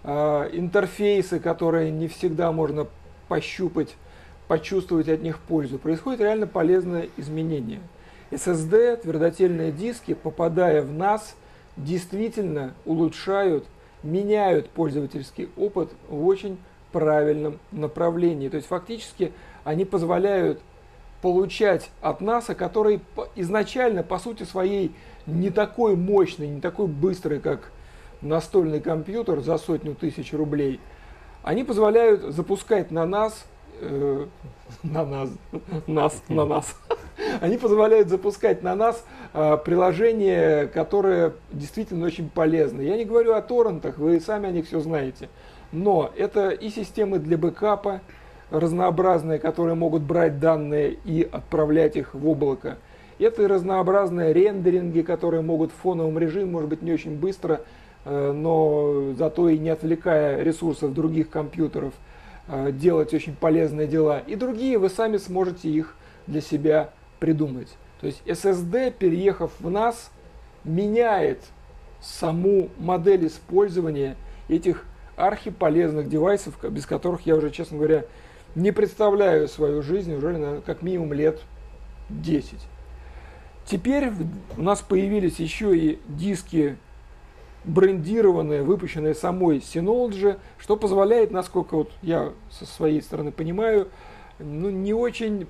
интерфейсы, 0.04 1.40
которые 1.40 1.92
не 1.92 2.08
всегда 2.08 2.52
можно 2.52 2.88
пощупать, 3.28 3.96
почувствовать 4.48 5.10
от 5.10 5.22
них 5.22 5.40
пользу. 5.40 5.78
Происходит 5.78 6.22
реально 6.22 6.48
полезное 6.48 7.10
изменение. 7.18 7.82
SSD, 8.32 9.02
твердотельные 9.02 9.72
диски, 9.72 10.14
попадая 10.14 10.82
в 10.82 10.92
нас, 10.92 11.36
действительно 11.76 12.74
улучшают, 12.86 13.66
меняют 14.04 14.70
пользовательский 14.70 15.50
опыт 15.58 15.92
в 16.10 16.26
очень 16.26 16.58
правильном 16.92 17.60
направлении. 17.72 18.50
То 18.50 18.58
есть 18.58 18.68
фактически 18.68 19.34
они 19.64 19.86
позволяют 19.86 20.62
получать 21.22 21.90
от 22.02 22.22
НАСА, 22.22 22.56
который 22.56 23.02
изначально, 23.36 24.04
по 24.04 24.20
сути 24.20 24.44
своей, 24.44 24.92
не 25.26 25.50
такой 25.50 25.96
мощный, 25.96 26.48
не 26.48 26.62
такой 26.62 26.88
быстрый, 26.88 27.40
как 27.40 27.72
настольный 28.22 28.80
компьютер 28.80 29.42
за 29.42 29.58
сотню 29.58 29.96
тысяч 29.96 30.34
рублей, 30.34 30.80
они 31.44 31.64
позволяют 31.64 32.22
запускать 32.34 32.92
на 32.92 33.06
нас, 33.06 33.46
э, 33.80 34.26
на 34.84 35.06
нас, 35.06 35.30
нас, 35.88 36.24
на 36.28 36.46
нас, 36.46 36.76
они 37.42 37.58
позволяют 37.58 38.10
запускать 38.10 38.64
на 38.64 38.76
нас 38.76 39.04
э, 39.34 39.58
приложения, 39.64 40.68
которые 40.68 41.34
действительно 41.52 42.06
очень 42.06 42.30
полезны. 42.30 42.82
Я 42.82 42.98
не 42.98 43.06
говорю 43.06 43.34
о 43.34 43.42
торрентах, 43.42 43.98
вы 43.98 44.20
сами 44.20 44.50
о 44.50 44.52
них 44.52 44.68
все 44.68 44.80
знаете, 44.80 45.30
но 45.72 46.12
это 46.18 46.50
и 46.50 46.70
системы 46.70 47.20
для 47.20 47.38
бэкапа, 47.38 48.02
разнообразные, 48.50 49.40
которые 49.40 49.76
могут 49.76 50.04
брать 50.04 50.40
данные 50.40 50.98
и 51.06 51.28
отправлять 51.30 51.96
их 51.96 52.14
в 52.14 52.28
облако. 52.28 52.78
Это 53.20 53.44
и 53.44 53.48
разнообразные 53.48 54.32
рендеринги, 54.32 55.02
которые 55.02 55.42
могут 55.42 55.72
в 55.72 55.76
фоновом 55.76 56.18
режиме, 56.20 56.46
может 56.46 56.70
быть, 56.70 56.82
не 56.82 56.92
очень 56.92 57.18
быстро, 57.18 57.62
но 58.34 59.14
зато 59.18 59.50
и 59.50 59.58
не 59.58 59.70
отвлекая 59.70 60.42
ресурсов 60.44 60.94
других 60.94 61.30
компьютеров, 61.30 61.94
э, 62.48 62.72
делать 62.72 63.14
очень 63.14 63.36
полезные 63.36 63.88
дела. 63.88 64.20
И 64.20 64.36
другие 64.36 64.78
вы 64.78 64.90
сами 64.90 65.18
сможете 65.18 65.70
их 65.70 65.96
для 66.26 66.42
себя 66.42 66.92
придумать. 67.20 67.70
То 68.00 68.08
есть 68.08 68.22
SSD, 68.26 68.92
переехав 68.92 69.52
в 69.60 69.70
нас, 69.70 70.12
меняет 70.64 71.40
саму 72.02 72.70
модель 72.78 73.28
использования 73.28 74.16
этих 74.48 74.86
архиполезных 75.16 76.10
девайсов, 76.10 76.54
без 76.70 76.86
которых 76.86 77.26
я 77.26 77.36
уже, 77.36 77.50
честно 77.50 77.78
говоря, 77.78 78.06
не 78.56 78.72
представляю 78.72 79.48
свою 79.48 79.82
жизнь 79.82 80.14
уже 80.14 80.30
наверное, 80.38 80.62
как 80.62 80.82
минимум 80.82 81.14
лет 81.14 81.42
10. 82.10 82.54
Теперь 83.66 84.12
у 84.56 84.62
нас 84.62 84.82
появились 84.82 85.40
еще 85.40 85.78
и 85.78 86.00
диски 86.08 86.78
брендированные, 87.64 88.64
выпущенные 88.64 89.14
самой 89.14 89.58
Synology, 89.58 90.38
что 90.58 90.78
позволяет, 90.78 91.32
насколько 91.32 91.76
вот 91.76 91.92
я 92.02 92.32
со 92.50 92.66
своей 92.66 93.02
стороны 93.02 93.32
понимаю, 93.32 93.90
ну, 94.40 94.70
не 94.70 94.94
очень 94.94 95.48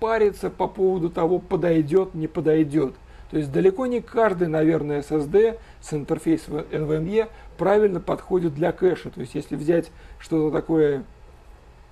париться 0.00 0.50
по 0.50 0.66
поводу 0.66 1.10
того, 1.10 1.38
подойдет, 1.38 2.14
не 2.14 2.26
подойдет. 2.26 2.94
То 3.30 3.38
есть 3.38 3.50
далеко 3.50 3.86
не 3.86 4.00
каждый, 4.00 4.48
наверное, 4.48 5.00
SSD 5.00 5.58
с 5.80 5.92
интерфейсом 5.92 6.58
NVMe 6.58 7.28
правильно 7.58 8.00
подходит 8.00 8.54
для 8.54 8.72
кэша. 8.72 9.10
То 9.10 9.20
есть 9.20 9.34
если 9.34 9.56
взять 9.56 9.90
что-то 10.18 10.56
такое, 10.56 11.04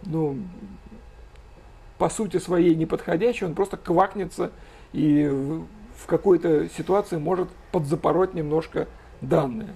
ну, 0.04 0.38
по 1.98 2.08
сути 2.08 2.36
своей 2.38 2.74
неподходящее, 2.74 3.48
он 3.48 3.54
просто 3.54 3.76
квакнется 3.76 4.52
и 4.92 5.62
в 5.96 6.06
какой-то 6.06 6.68
ситуации 6.68 7.16
может 7.16 7.48
подзапороть 7.72 8.34
немножко 8.34 8.88
данные. 9.20 9.74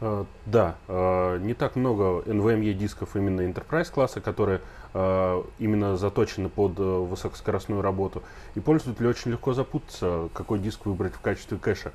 Uh, 0.00 0.24
да, 0.46 0.76
uh, 0.88 1.38
не 1.40 1.52
так 1.52 1.76
много 1.76 2.22
NVMe 2.22 2.72
дисков 2.72 3.16
именно 3.16 3.42
Enterprise 3.42 3.92
класса, 3.92 4.22
которые 4.22 4.62
uh, 4.94 5.46
именно 5.58 5.98
заточены 5.98 6.48
под 6.48 6.78
высокоскоростную 6.78 7.82
работу. 7.82 8.22
И 8.54 8.60
пользователю 8.60 9.10
очень 9.10 9.32
легко 9.32 9.52
запутаться, 9.52 10.30
какой 10.32 10.58
диск 10.58 10.86
выбрать 10.86 11.12
в 11.12 11.20
качестве 11.20 11.58
кэша. 11.58 11.92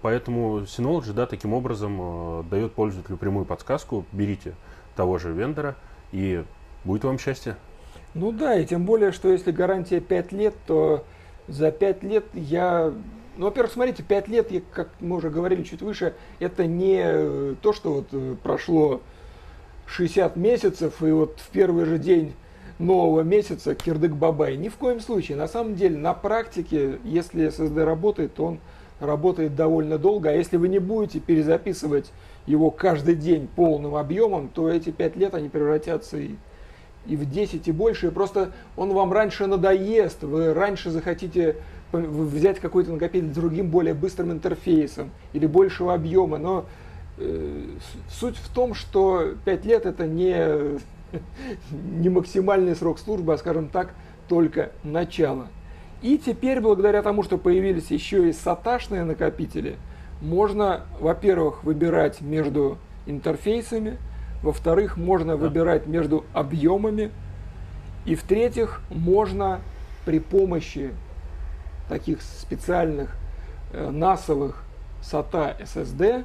Поэтому 0.00 0.60
Synology 0.60 1.12
да, 1.12 1.26
таким 1.26 1.52
образом 1.52 2.48
дает 2.48 2.72
пользователю 2.72 3.18
прямую 3.18 3.44
подсказку. 3.44 4.06
Берите 4.10 4.54
того 4.94 5.18
же 5.18 5.32
вендора 5.32 5.76
и 6.12 6.44
будет 6.84 7.04
вам 7.04 7.18
счастье. 7.18 7.56
Ну 8.14 8.32
да, 8.32 8.54
и 8.58 8.64
тем 8.64 8.86
более, 8.86 9.12
что 9.12 9.28
если 9.28 9.50
гарантия 9.50 10.00
5 10.00 10.32
лет, 10.32 10.54
то 10.66 11.04
за 11.48 11.70
5 11.70 12.02
лет 12.02 12.24
я... 12.34 12.92
Ну, 13.36 13.46
во-первых, 13.46 13.72
смотрите, 13.72 14.02
5 14.02 14.28
лет, 14.28 14.50
как 14.72 14.88
мы 15.00 15.16
уже 15.16 15.30
говорили 15.30 15.62
чуть 15.62 15.82
выше, 15.82 16.14
это 16.38 16.66
не 16.66 17.02
э, 17.02 17.54
то, 17.60 17.72
что 17.72 17.92
вот 17.92 18.08
э, 18.12 18.34
прошло 18.42 19.02
60 19.86 20.36
месяцев, 20.36 21.02
и 21.02 21.10
вот 21.10 21.38
в 21.40 21.50
первый 21.50 21.84
же 21.84 21.98
день 21.98 22.34
нового 22.78 23.22
месяца 23.22 23.74
кирдык-бабай. 23.74 24.56
Ни 24.56 24.68
в 24.68 24.76
коем 24.76 25.00
случае. 25.00 25.36
На 25.36 25.48
самом 25.48 25.74
деле, 25.74 25.96
на 25.96 26.14
практике, 26.14 26.98
если 27.04 27.48
SSD 27.48 27.84
работает, 27.84 28.34
то 28.34 28.44
он 28.44 28.60
работает 29.00 29.54
довольно 29.54 29.98
долго. 29.98 30.30
А 30.30 30.32
если 30.32 30.56
вы 30.56 30.68
не 30.68 30.78
будете 30.78 31.20
перезаписывать 31.20 32.12
его 32.46 32.70
каждый 32.70 33.14
день 33.14 33.48
полным 33.54 33.96
объемом, 33.96 34.48
то 34.48 34.68
эти 34.68 34.90
5 34.90 35.16
лет 35.16 35.34
они 35.34 35.48
превратятся 35.48 36.18
и 36.18 36.36
и 37.08 37.16
в 37.16 37.28
10 37.28 37.68
и 37.68 37.72
больше, 37.72 38.10
просто 38.10 38.52
он 38.76 38.92
вам 38.92 39.12
раньше 39.12 39.46
надоест, 39.46 40.22
вы 40.22 40.54
раньше 40.54 40.90
захотите 40.90 41.56
взять 41.92 42.60
какой-то 42.60 42.92
накопитель 42.92 43.32
с 43.32 43.34
другим 43.34 43.70
более 43.70 43.94
быстрым 43.94 44.32
интерфейсом 44.32 45.10
или 45.32 45.46
большего 45.46 45.94
объема, 45.94 46.38
но 46.38 46.66
э, 47.18 47.64
суть 48.10 48.36
в 48.36 48.52
том, 48.52 48.74
что 48.74 49.34
5 49.44 49.64
лет 49.64 49.86
это 49.86 50.06
не, 50.06 50.78
не 52.00 52.08
максимальный 52.08 52.74
срок 52.74 52.98
службы, 52.98 53.34
а 53.34 53.38
скажем 53.38 53.68
так, 53.68 53.94
только 54.28 54.72
начало. 54.82 55.48
И 56.02 56.18
теперь, 56.18 56.60
благодаря 56.60 57.02
тому, 57.02 57.22
что 57.22 57.38
появились 57.38 57.90
еще 57.90 58.28
и 58.28 58.32
саташные 58.32 59.04
накопители, 59.04 59.76
можно, 60.20 60.82
во-первых, 61.00 61.64
выбирать 61.64 62.20
между 62.20 62.78
интерфейсами, 63.06 63.98
во-вторых, 64.42 64.96
можно 64.96 65.36
да. 65.36 65.36
выбирать 65.36 65.86
между 65.86 66.24
объемами. 66.32 67.10
И 68.04 68.14
в-третьих, 68.14 68.80
можно 68.90 69.60
при 70.04 70.20
помощи 70.20 70.92
таких 71.88 72.22
специальных 72.22 73.16
э, 73.72 73.90
насовых 73.90 74.62
SATA 75.02 75.60
SSD 75.60 76.24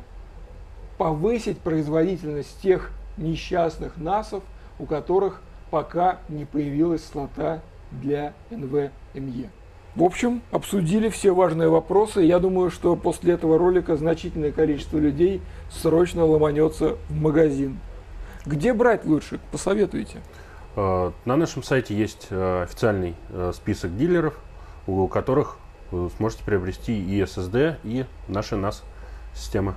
повысить 0.98 1.58
производительность 1.60 2.62
тех 2.62 2.92
несчастных 3.18 3.98
насов, 3.98 4.44
у 4.80 4.86
которых 4.86 5.42
пока 5.72 6.20
не 6.30 6.46
появилась 6.46 7.04
слота 7.04 7.62
для 7.92 8.34
NVMe. 8.52 9.50
В 9.96 10.04
общем, 10.04 10.42
обсудили 10.52 11.10
все 11.10 11.34
важные 11.34 11.68
вопросы. 11.68 12.22
Я 12.22 12.40
думаю, 12.40 12.72
что 12.72 12.96
после 12.96 13.34
этого 13.34 13.58
ролика 13.58 13.98
значительное 13.98 14.52
количество 14.52 14.98
людей 14.98 15.42
срочно 15.70 16.24
ломанется 16.24 16.98
в 17.10 17.16
магазин. 17.16 17.80
Где 18.46 18.74
брать 18.74 19.06
лучше? 19.06 19.40
Посоветуйте. 19.52 20.22
А, 20.76 21.14
на 21.26 21.36
нашем 21.36 21.62
сайте 21.64 21.96
есть 21.96 22.28
э, 22.32 22.64
официальный 22.64 23.16
э, 23.30 23.52
список 23.54 23.96
дилеров, 23.96 24.40
у 24.88 25.08
которых 25.08 25.58
вы 25.92 26.10
сможете 26.18 26.44
приобрести 26.44 26.98
и 26.98 27.22
SSD, 27.22 27.76
и 27.84 28.06
наши 28.28 28.56
NAS 28.56 28.82
системы. 29.36 29.76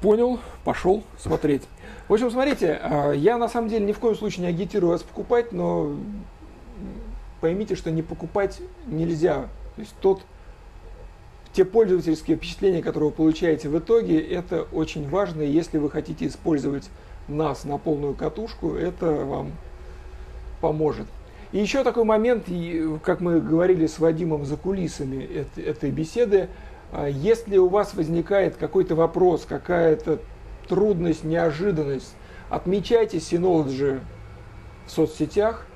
Понял, 0.00 0.40
пошел 0.64 1.04
смотреть. 1.18 1.62
В 2.08 2.14
общем, 2.14 2.30
смотрите, 2.30 2.80
я 3.14 3.38
на 3.38 3.48
самом 3.48 3.68
деле 3.68 3.86
ни 3.86 3.92
в 3.92 3.98
коем 3.98 4.14
случае 4.16 4.42
не 4.42 4.48
агитирую 4.48 4.92
вас 4.92 5.02
покупать, 5.02 5.52
но 5.52 5.94
поймите, 7.40 7.74
что 7.74 7.90
не 7.90 8.02
покупать 8.02 8.60
нельзя. 8.86 9.48
То 9.76 9.80
есть 9.80 9.94
тот 10.00 10.22
те 11.54 11.64
пользовательские 11.64 12.36
впечатления, 12.36 12.82
которые 12.82 13.10
вы 13.10 13.16
получаете 13.16 13.68
в 13.68 13.78
итоге, 13.78 14.20
это 14.20 14.62
очень 14.72 15.08
важно. 15.08 15.42
Если 15.42 15.78
вы 15.78 15.88
хотите 15.88 16.26
использовать 16.26 16.90
нас 17.28 17.64
на 17.64 17.78
полную 17.78 18.14
катушку, 18.14 18.74
это 18.74 19.06
вам 19.06 19.52
поможет. 20.60 21.06
И 21.52 21.60
еще 21.60 21.84
такой 21.84 22.02
момент, 22.02 22.46
как 23.04 23.20
мы 23.20 23.40
говорили 23.40 23.86
с 23.86 24.00
Вадимом 24.00 24.44
за 24.44 24.56
кулисами 24.56 25.46
этой 25.56 25.92
беседы, 25.92 26.48
а, 26.90 27.06
если 27.06 27.56
у 27.58 27.68
вас 27.68 27.94
возникает 27.94 28.56
какой-то 28.56 28.96
вопрос, 28.96 29.46
какая-то 29.48 30.18
трудность, 30.68 31.22
неожиданность, 31.22 32.16
отмечайте 32.50 33.18
Synology 33.18 34.00
в 34.86 34.90
соцсетях, 34.90 35.66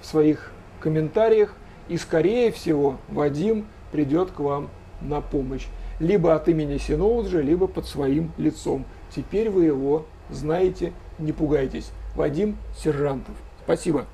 в 0.00 0.06
своих 0.06 0.50
комментариях, 0.80 1.54
и 1.88 1.96
скорее 1.96 2.50
всего 2.50 2.96
Вадим 3.08 3.66
придет 3.92 4.32
к 4.32 4.40
вам 4.40 4.68
на 5.00 5.20
помощь. 5.20 5.66
Либо 6.00 6.34
от 6.34 6.48
имени 6.48 6.76
Synology, 6.76 7.40
либо 7.42 7.66
под 7.66 7.86
своим 7.86 8.32
лицом. 8.36 8.84
Теперь 9.14 9.50
вы 9.50 9.64
его 9.64 10.06
знаете, 10.30 10.92
не 11.18 11.32
пугайтесь. 11.32 11.90
Вадим 12.14 12.56
Сержантов. 12.76 13.34
Спасибо. 13.64 14.06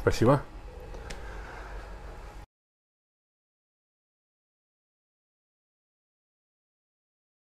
Спасибо. 0.00 0.42